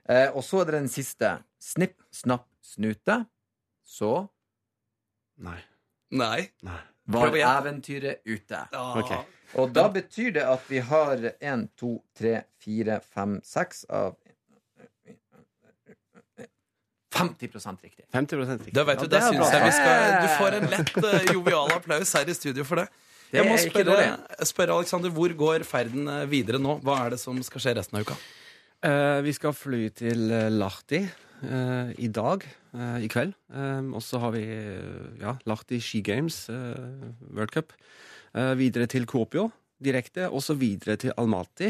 [0.09, 1.31] Eh, og så er det den siste.
[1.61, 3.23] Snipp, snapp, snute.
[3.85, 4.27] Så
[5.41, 5.57] Nei.
[6.15, 6.49] Nei.
[6.63, 6.79] Nei.
[7.05, 8.59] Var eventyret ute.
[8.71, 8.85] Ja.
[8.99, 9.15] Ok.
[9.55, 14.15] Og da betyr det at vi har én, to, tre, fire, fem, seks av
[17.15, 18.05] 50% riktig.
[18.11, 18.73] 50 riktig.
[18.75, 22.27] Da vet du, Ja, det det skal Du får en lett uh, jovial applaus her
[22.27, 22.89] i studio for det.
[23.31, 24.09] Det Jeg må spørre,
[24.43, 26.77] spørre Alexander, hvor går ferden eh, videre nå?
[26.83, 28.17] Hva er det som skal skje resten av uka?
[28.85, 30.27] Uh, vi skal fly til
[30.59, 31.05] Lahti
[31.45, 32.43] eh, i dag,
[32.73, 33.33] eh, i kveld.
[33.53, 37.73] Eh, og så har vi eh, ja, Lahti Ski Games, eh, World Cup.
[38.35, 39.45] Videre til Kuopio
[39.79, 41.69] direkte, og så videre til Almaty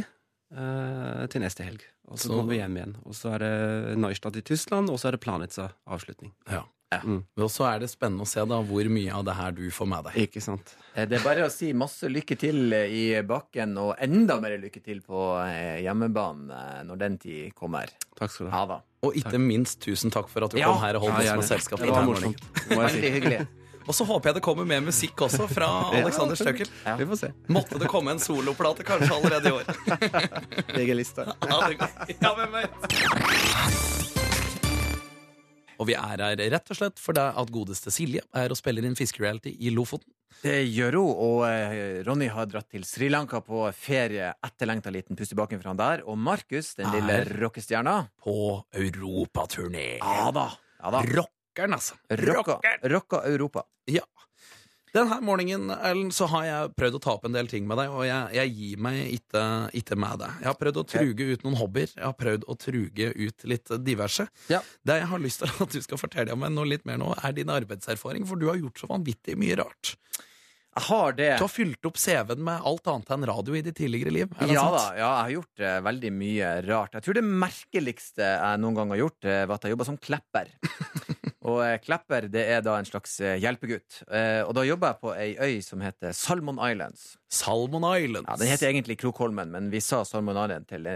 [1.29, 1.83] til neste helg.
[2.07, 2.95] Og så Så- kommer vi hjem igjen.
[3.05, 6.31] Og så er det Neustadt i Tyskland, og så er det Planica avslutning.
[6.49, 6.63] Ja.
[7.03, 7.23] Mm.
[7.41, 9.87] Og så er det spennende å se da hvor mye av det her du får
[9.89, 10.19] med deg.
[10.29, 10.75] Ikke sant?
[10.93, 14.55] Eh, Det er bare å si masse lykke til eh, i bakken, og enda mer
[14.61, 15.23] lykke til på
[15.83, 17.91] hjemmebanen eh, når den tid kommer.
[18.15, 18.63] Takk skal du ha.
[18.69, 18.79] Da.
[19.03, 20.71] Og ikke minst tusen takk for at du Ja.
[20.71, 21.79] kom her og holdt Ja, oss med selskap.
[21.83, 22.41] Det var morsomt.
[22.69, 23.45] Veldig hyggelig.
[23.85, 26.65] Og så håper jeg det kommer mer musikk også fra Alexander Staukel.
[26.97, 27.29] Vi får se.
[27.53, 29.63] Måtte det komme en soloplate kanskje allerede i år.
[30.73, 31.05] Jeg.
[31.45, 34.04] Ja, det, ja, hvem vet?
[35.79, 38.85] Og vi er her rett og slett for deg at godeste Silje er og spiller
[38.87, 40.11] inn fiskereality i Lofoten.
[40.41, 44.33] Det gjør hun, og eh, Ronny har dratt til Sri Lanka på ferie.
[44.45, 46.03] Etterlengta liten pust i baken fra han der.
[46.05, 48.35] Og Markus, den lille Er- rockestjerna På
[48.75, 49.97] europaturné.
[50.01, 50.49] Ja da.
[50.83, 51.01] Ja da.
[51.07, 51.95] Rockeren, altså.
[52.09, 52.89] Rocka, Rocker.
[52.93, 53.63] rocka Europa.
[53.87, 54.03] Ja.
[54.95, 57.91] Denne morgenen Ellen, så har jeg prøvd å ta opp en del ting med deg,
[57.91, 59.41] og jeg, jeg gir meg ikke,
[59.81, 60.37] ikke med deg.
[60.39, 61.91] Jeg har prøvd å truge ut noen hobbyer.
[61.97, 64.27] Jeg har prøvd å truge ut litt diverse.
[64.51, 64.61] Ja.
[64.87, 67.35] Det jeg har lyst til at du skal fortelle meg noe litt mer nå, er
[67.35, 69.97] din arbeidserfaring, for du har gjort så vanvittig mye rart.
[70.75, 71.27] Jeg har det.
[71.39, 74.31] Du har fylt opp CV-en med alt annet enn radio i ditt tidligere liv.
[74.35, 76.97] Er det Ja da, ja, jeg har gjort eh, veldig mye rart.
[76.97, 79.99] Jeg tror det merkeligste jeg noen gang har gjort, eh, var at jeg jobba som
[79.99, 80.51] klepper.
[81.45, 84.01] og eh, klepper det er da en slags eh, hjelpegutt.
[84.09, 87.15] Eh, og da jobber jeg på ei øy som heter Salmon Islands.
[87.29, 88.29] Salmon Islands.
[88.31, 90.89] Ja, Den heter egentlig Krokholmen, men vi sa Salmon Island til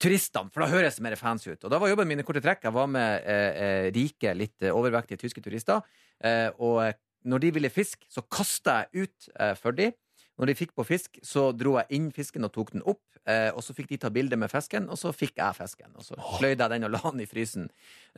[0.00, 1.64] turistene, for da høres det mer fancy ut.
[1.64, 2.64] Og da var jobben min i korte trekk.
[2.68, 5.84] Jeg var med eh, rike, litt overvektige tyske turister.
[6.24, 6.96] Eh, og
[7.26, 9.90] når de ville fisk, så kasta jeg ut eh, for de.
[10.38, 13.00] Når de fikk på fisk, så dro jeg inn fisken og tok den opp.
[13.26, 15.88] Eh, og så fikk de ta bilde med fisken, og så fikk jeg fisken.
[15.96, 17.64] Og så sløyde jeg den og la den i frysen.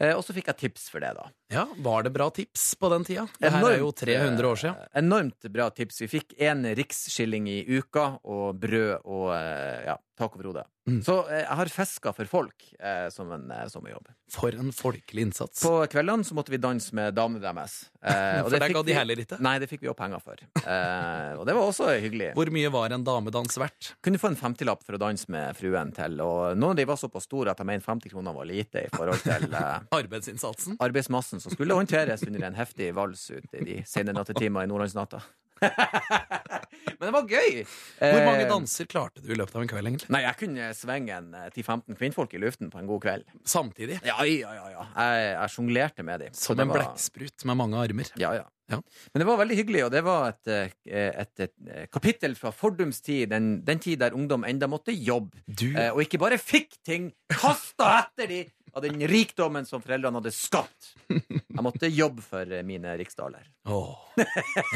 [0.01, 1.29] Eh, og så fikk jeg tips for det, da.
[1.55, 3.25] Ja, Var det bra tips på den tida?
[3.41, 4.77] Det her er jo 300 år siden.
[4.83, 6.03] eh, Enormt bra tips.
[6.03, 10.67] Vi fikk én riksskilling i uka, og brød og eh, ja, tacobrode.
[10.89, 11.03] Mm.
[11.05, 14.09] Så eh, jeg har fiska for folk eh, som en eh, sommerjobb.
[14.33, 15.61] For en folkelig innsats.
[15.65, 17.79] På kveldene så måtte vi danse med damene deres.
[18.01, 19.39] Eh, For det ga de heller ikke?
[19.45, 20.41] Nei, det fikk vi jo penger for.
[20.41, 22.31] Eh, og det var også hyggelig.
[22.39, 23.93] Hvor mye var en damedans verdt?
[24.05, 27.01] Kunne få en femtilapp for å danse med fruen til, og noen av de var
[27.01, 30.79] såpass store at jeg mente 50 kroner var lite i forhold til eh, Arbeidsinnsatsen?
[30.85, 35.21] arbeidsmassen som skulle håndteres under en heftig vals ute i de sene nattetimer i nordlandsnatta.
[36.99, 37.63] Men det var gøy!
[38.01, 40.11] Hvor mange Eh, danser klarte du i løpet av en kveld, egentlig?
[40.15, 43.25] Nei, jeg kunne svinge en eh, 10-15 kvinnfolk i luften på en god kveld.
[43.47, 44.01] Samtidig?
[44.07, 44.69] Ja, ja, ja.
[44.75, 44.87] ja.
[44.99, 46.35] Jeg, jeg sjonglerte med dem.
[46.35, 48.11] Som en blekksprut med mange armer.
[48.19, 48.47] Ja, ja.
[48.69, 48.83] Ja.
[49.15, 52.51] Men det var veldig hyggelig, og det var et, et, et, et, eh, kapittel fra
[52.53, 56.37] fordums tid, den, den tid der ungdom enda måtte jobbe, Du, eh, og ikke bare
[56.37, 58.43] fikk ting kasta etter de
[58.79, 60.93] av den rikdommen som foreldrene hadde skapt.
[61.09, 63.47] Jeg måtte jobbe for mine riksdaler.
[63.67, 64.25] Åh,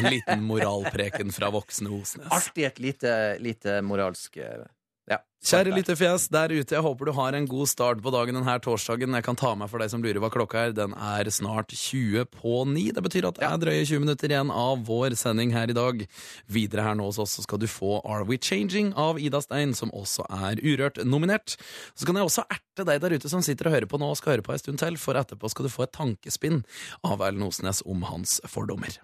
[0.01, 2.27] en liten moralpreken fra voksne Osnes.
[2.35, 4.65] Alltid et lite, lite moralsk eh,
[5.11, 6.53] Ja, Kjære sant der.
[6.55, 9.15] ute, jeg håper du har en god start på dagen denne torsdagen.
[9.19, 10.75] Jeg kan ta meg for deg som lurer hva klokka er.
[10.77, 12.93] Den er snart 20 på 9.
[12.95, 16.05] Det betyr at det er drøye 20 minutter igjen av vår sending her i dag.
[16.47, 19.91] Videre her nå hos oss skal du få Are We Changing av Ida Stein, som
[19.91, 21.57] også er Urørt nominert.
[21.99, 24.21] Så kan jeg også erte deg der ute som sitter og hører på nå og
[24.23, 26.63] skal høre på en stund til, for etterpå skal du få et tankespinn
[27.03, 28.95] av Erlend Osnes om hans fordommer.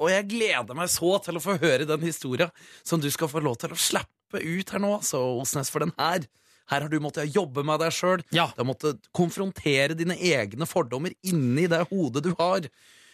[0.00, 2.48] Og jeg gleder meg så til å få høre den historia
[2.80, 5.92] som du skal få lov til å slippe ut her nå, så Osnes, for den
[5.98, 6.24] her
[6.70, 8.24] her har du måttet jobbe med deg sjøl.
[8.32, 8.48] Ja.
[8.54, 12.68] Du har måttet konfrontere dine egne fordommer inni det hodet du har.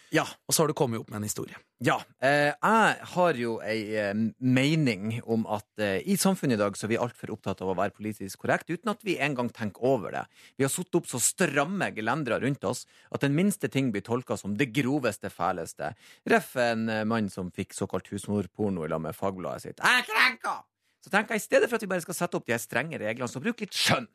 [0.09, 0.23] Ja.
[0.49, 1.57] Og så har du kommet opp med en historie.
[1.85, 1.99] Ja.
[2.23, 6.87] Eh, jeg har jo ei eh, mening om at eh, i samfunnet i dag så
[6.87, 10.15] er vi altfor opptatt av å være politisk korrekt, uten at vi engang tenker over
[10.17, 10.23] det.
[10.57, 14.37] Vi har satt opp så stramme gelendere rundt oss at den minste ting blir tolka
[14.39, 15.93] som det groveste, fæleste.
[16.29, 19.77] Ref en eh, mann som fikk såkalt husmorporno i lag med fagbladet sitt.
[19.85, 20.57] Jeg er krenka!
[21.03, 22.99] Så tenker jeg, i stedet for at vi bare skal sette opp de her strenge
[22.99, 24.07] reglene, så bruk litt skjønn.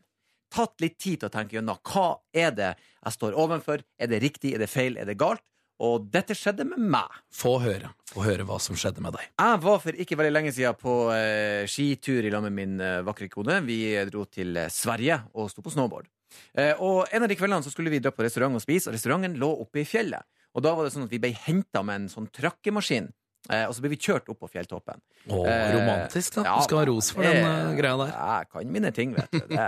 [0.54, 2.06] Tatt litt tid til å tenke gjennom hva
[2.36, 5.42] er det jeg står overfor, er det riktig, er det feil, er det galt?
[5.82, 7.16] Og dette skjedde med meg.
[7.34, 7.88] Få høre.
[8.12, 9.24] Få høre hva som skjedde med deg.
[9.32, 13.00] Jeg var for ikke veldig lenge siden på eh, skitur i lag med min eh,
[13.06, 13.58] vakre kone.
[13.66, 16.06] Vi dro til eh, Sverige og sto på snowboard.
[16.54, 18.94] Eh, og En av de kveldene så skulle vi dra på restaurant og spise, og
[18.94, 20.22] restauranten lå oppe i fjellet.
[20.54, 23.10] Og da var det sånn at vi ble henta med en sånn trakkemaskin,
[23.50, 25.00] eh, og så ble vi kjørt opp på fjelltoppen.
[25.28, 26.44] Å, Eh, romantisk, da.
[26.48, 28.12] ja, du skal ha ros for den eh, eh, greia der.
[28.14, 29.40] Jeg kan mine ting, vet du.
[29.50, 29.66] Det,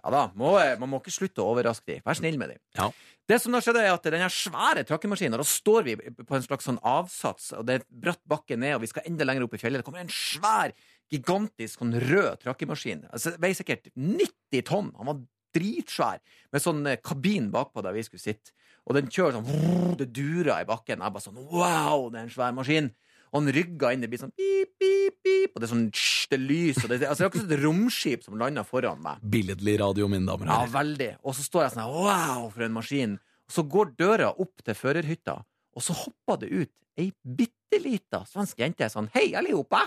[0.00, 2.04] ja da, må, Man må ikke slutte å overraske dem.
[2.06, 2.60] Vær snill med dem.
[2.78, 2.90] Ja.
[3.30, 6.42] Det som da skjedde er at den her svære trakkemaskinen, da står vi på en
[6.42, 9.54] slags sånn avsats, og det er bratt bakke ned, og vi skal enda lenger opp
[9.54, 9.82] i fjellet.
[9.82, 10.72] Det kommer en svær,
[11.10, 13.04] gigantisk sånn rød trakkemaskin.
[13.14, 14.90] Altså, veier sikkert 90 tonn.
[14.98, 15.20] Han var
[15.56, 16.20] dritsvær,
[16.52, 18.54] med sånn eh, kabin bakpå der vi skulle sitte.
[18.88, 21.02] Og den kjører sånn Det durer i bakken.
[21.04, 22.90] Jeg bare sånn Wow, det er en svær maskin.
[23.30, 26.30] Og han rygga inn, det blir sånn pip, pip, pip, og det er sånn tsj,
[26.32, 28.98] det er lys, og det, altså, det er akkurat som et romskip som lander foran
[29.04, 29.22] meg.
[29.34, 31.10] Billedlig radio, mine damer og Ja, veldig.
[31.22, 33.14] Og så står jeg sånn wow, for en maskin.
[33.46, 35.36] Og så går døra opp til førerhytta,
[35.78, 39.84] og så hopper det ut ei bitte lita svensk jente sånn, hei, allihopa!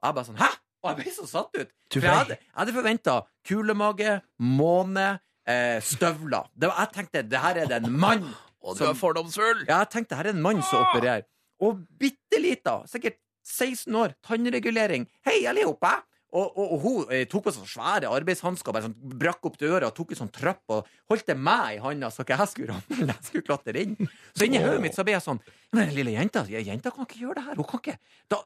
[0.00, 0.50] Og jeg bare sånn, hæ?
[0.82, 1.72] Og jeg ble så satt ut.
[1.92, 3.16] For jeg hadde, jeg hadde forventa
[3.46, 5.08] kulemage, måne,
[5.46, 6.46] eh, støvler.
[6.56, 8.24] Det var, jeg tenkte det her er det en mann
[8.64, 9.64] Og du som- er fordomsfull!
[9.68, 11.24] ja, jeg tenkte her er en mann som opererer.
[11.60, 15.06] Og bitte lita, sikkert 16 år, tannregulering.
[15.26, 15.98] Hei, allihopa!
[16.30, 20.12] Og, og, og hun eh, tok på seg svære arbeidshansker, sånn, brakk opp døra, tok
[20.14, 23.08] en sånn trapp og holdt det meg i handa så ikke jeg skulle ramle.
[23.16, 23.96] Jeg skulle klatre inn.
[24.38, 25.40] Så inni hodet mitt så ble jeg sånn
[25.74, 27.56] Men den lille jenta, jenta kan ikke gjøre det her.
[27.58, 27.96] Hun kan ikke
[28.30, 28.38] da,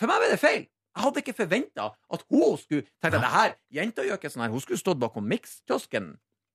[0.00, 0.64] For meg ble det feil.
[0.96, 4.52] Jeg hadde ikke forventa at hun skulle tenke det her, Jenta gjør ikke sånn her.
[4.54, 6.14] Hun skulle stått bakom mikskiosken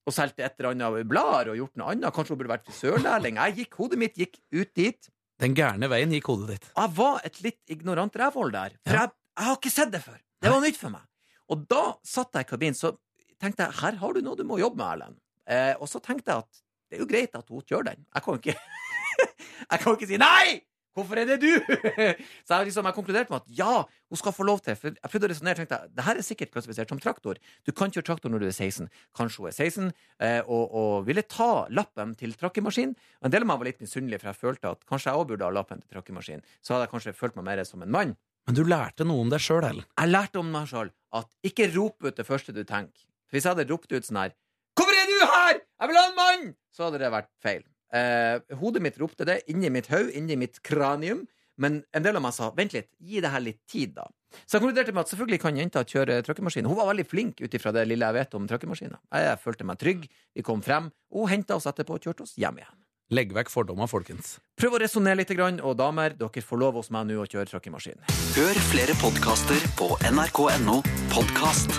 [0.10, 2.10] og solgt et eller annet blader og gjort noe annet.
[2.16, 3.38] Kanskje hun burde vært frisørlærling.
[3.38, 5.12] Jeg gikk, Hodet mitt gikk ut dit.
[5.42, 6.66] Den gærne veien gikk hodet ditt.
[6.74, 8.76] Jeg var et litt ignorant rævhold der.
[8.86, 9.06] For Ja.
[9.06, 10.18] jeg, jeg har ikke sett det før.
[10.42, 11.06] Det var nytt for meg.
[11.54, 12.96] Og da satt jeg i kabinen, så
[13.42, 15.18] tenkte jeg her har du noe du må jobbe med, Erlend.
[15.50, 18.06] Eh, og så tenkte jeg at det er jo greit at hun kjører den.
[18.14, 18.58] Jeg kan ikke
[19.72, 20.62] Jeg kan ikke si nei!
[20.98, 21.52] Hvorfor er det du?
[22.46, 24.76] så jeg, liksom, jeg konkluderte med at ja, hun skal få lov til.
[24.76, 27.40] For jeg prøvde å resonnere tenkte jeg, det her er sikkert klassifisert som traktor.
[27.68, 28.90] Du kan kjøre traktor når du er 16.
[29.18, 32.92] Kanskje hun er 16 eh, og, og ville ta lappen til trakkemaskin.
[33.22, 35.32] Og en del av meg var litt misunnelig, for jeg følte at kanskje jeg òg
[35.32, 36.44] burde ha lappen til trakkemaskin.
[36.60, 38.14] Så hadde jeg kanskje følt meg mer som en mann.
[38.50, 39.88] Men du lærte noe om deg sjøl, Ellen.
[39.96, 43.06] Jeg lærte om meg sjøl at ikke rop ut det første du tenker.
[43.30, 44.34] For hvis jeg hadde ropt ut sånn her
[44.76, 45.56] 'Hvorfor er du her?
[45.62, 47.64] Jeg vil ha en mann!' så hadde det vært feil.
[47.92, 51.26] Eh, hodet mitt ropte det inni mitt hode, inni mitt kranium.
[51.62, 54.08] Men en del av meg sa 'vent litt, gi det her litt tid', da.
[54.48, 56.66] Så jeg konkluderte med at selvfølgelig kan jenta kjøre trøkkemaskin.
[56.66, 58.98] Hun var veldig flink ut ifra det lille jeg vet om trøkkemaskiner.
[59.12, 60.08] Jeg følte meg trygg.
[60.34, 62.78] Vi kom frem, og hun henta oss etterpå og kjørte oss hjem igjen.
[63.12, 64.38] Legg vekk fordommer, folkens.
[64.56, 67.50] Prøv å resonnere litt, grann, og damer, dere får lov hos meg nå å kjøre
[67.52, 68.00] trøkkemaskin.
[68.38, 70.80] Hør flere podkaster på nrk.no
[71.12, 71.76] podkast.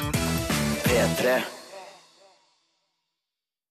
[0.84, 1.61] P3.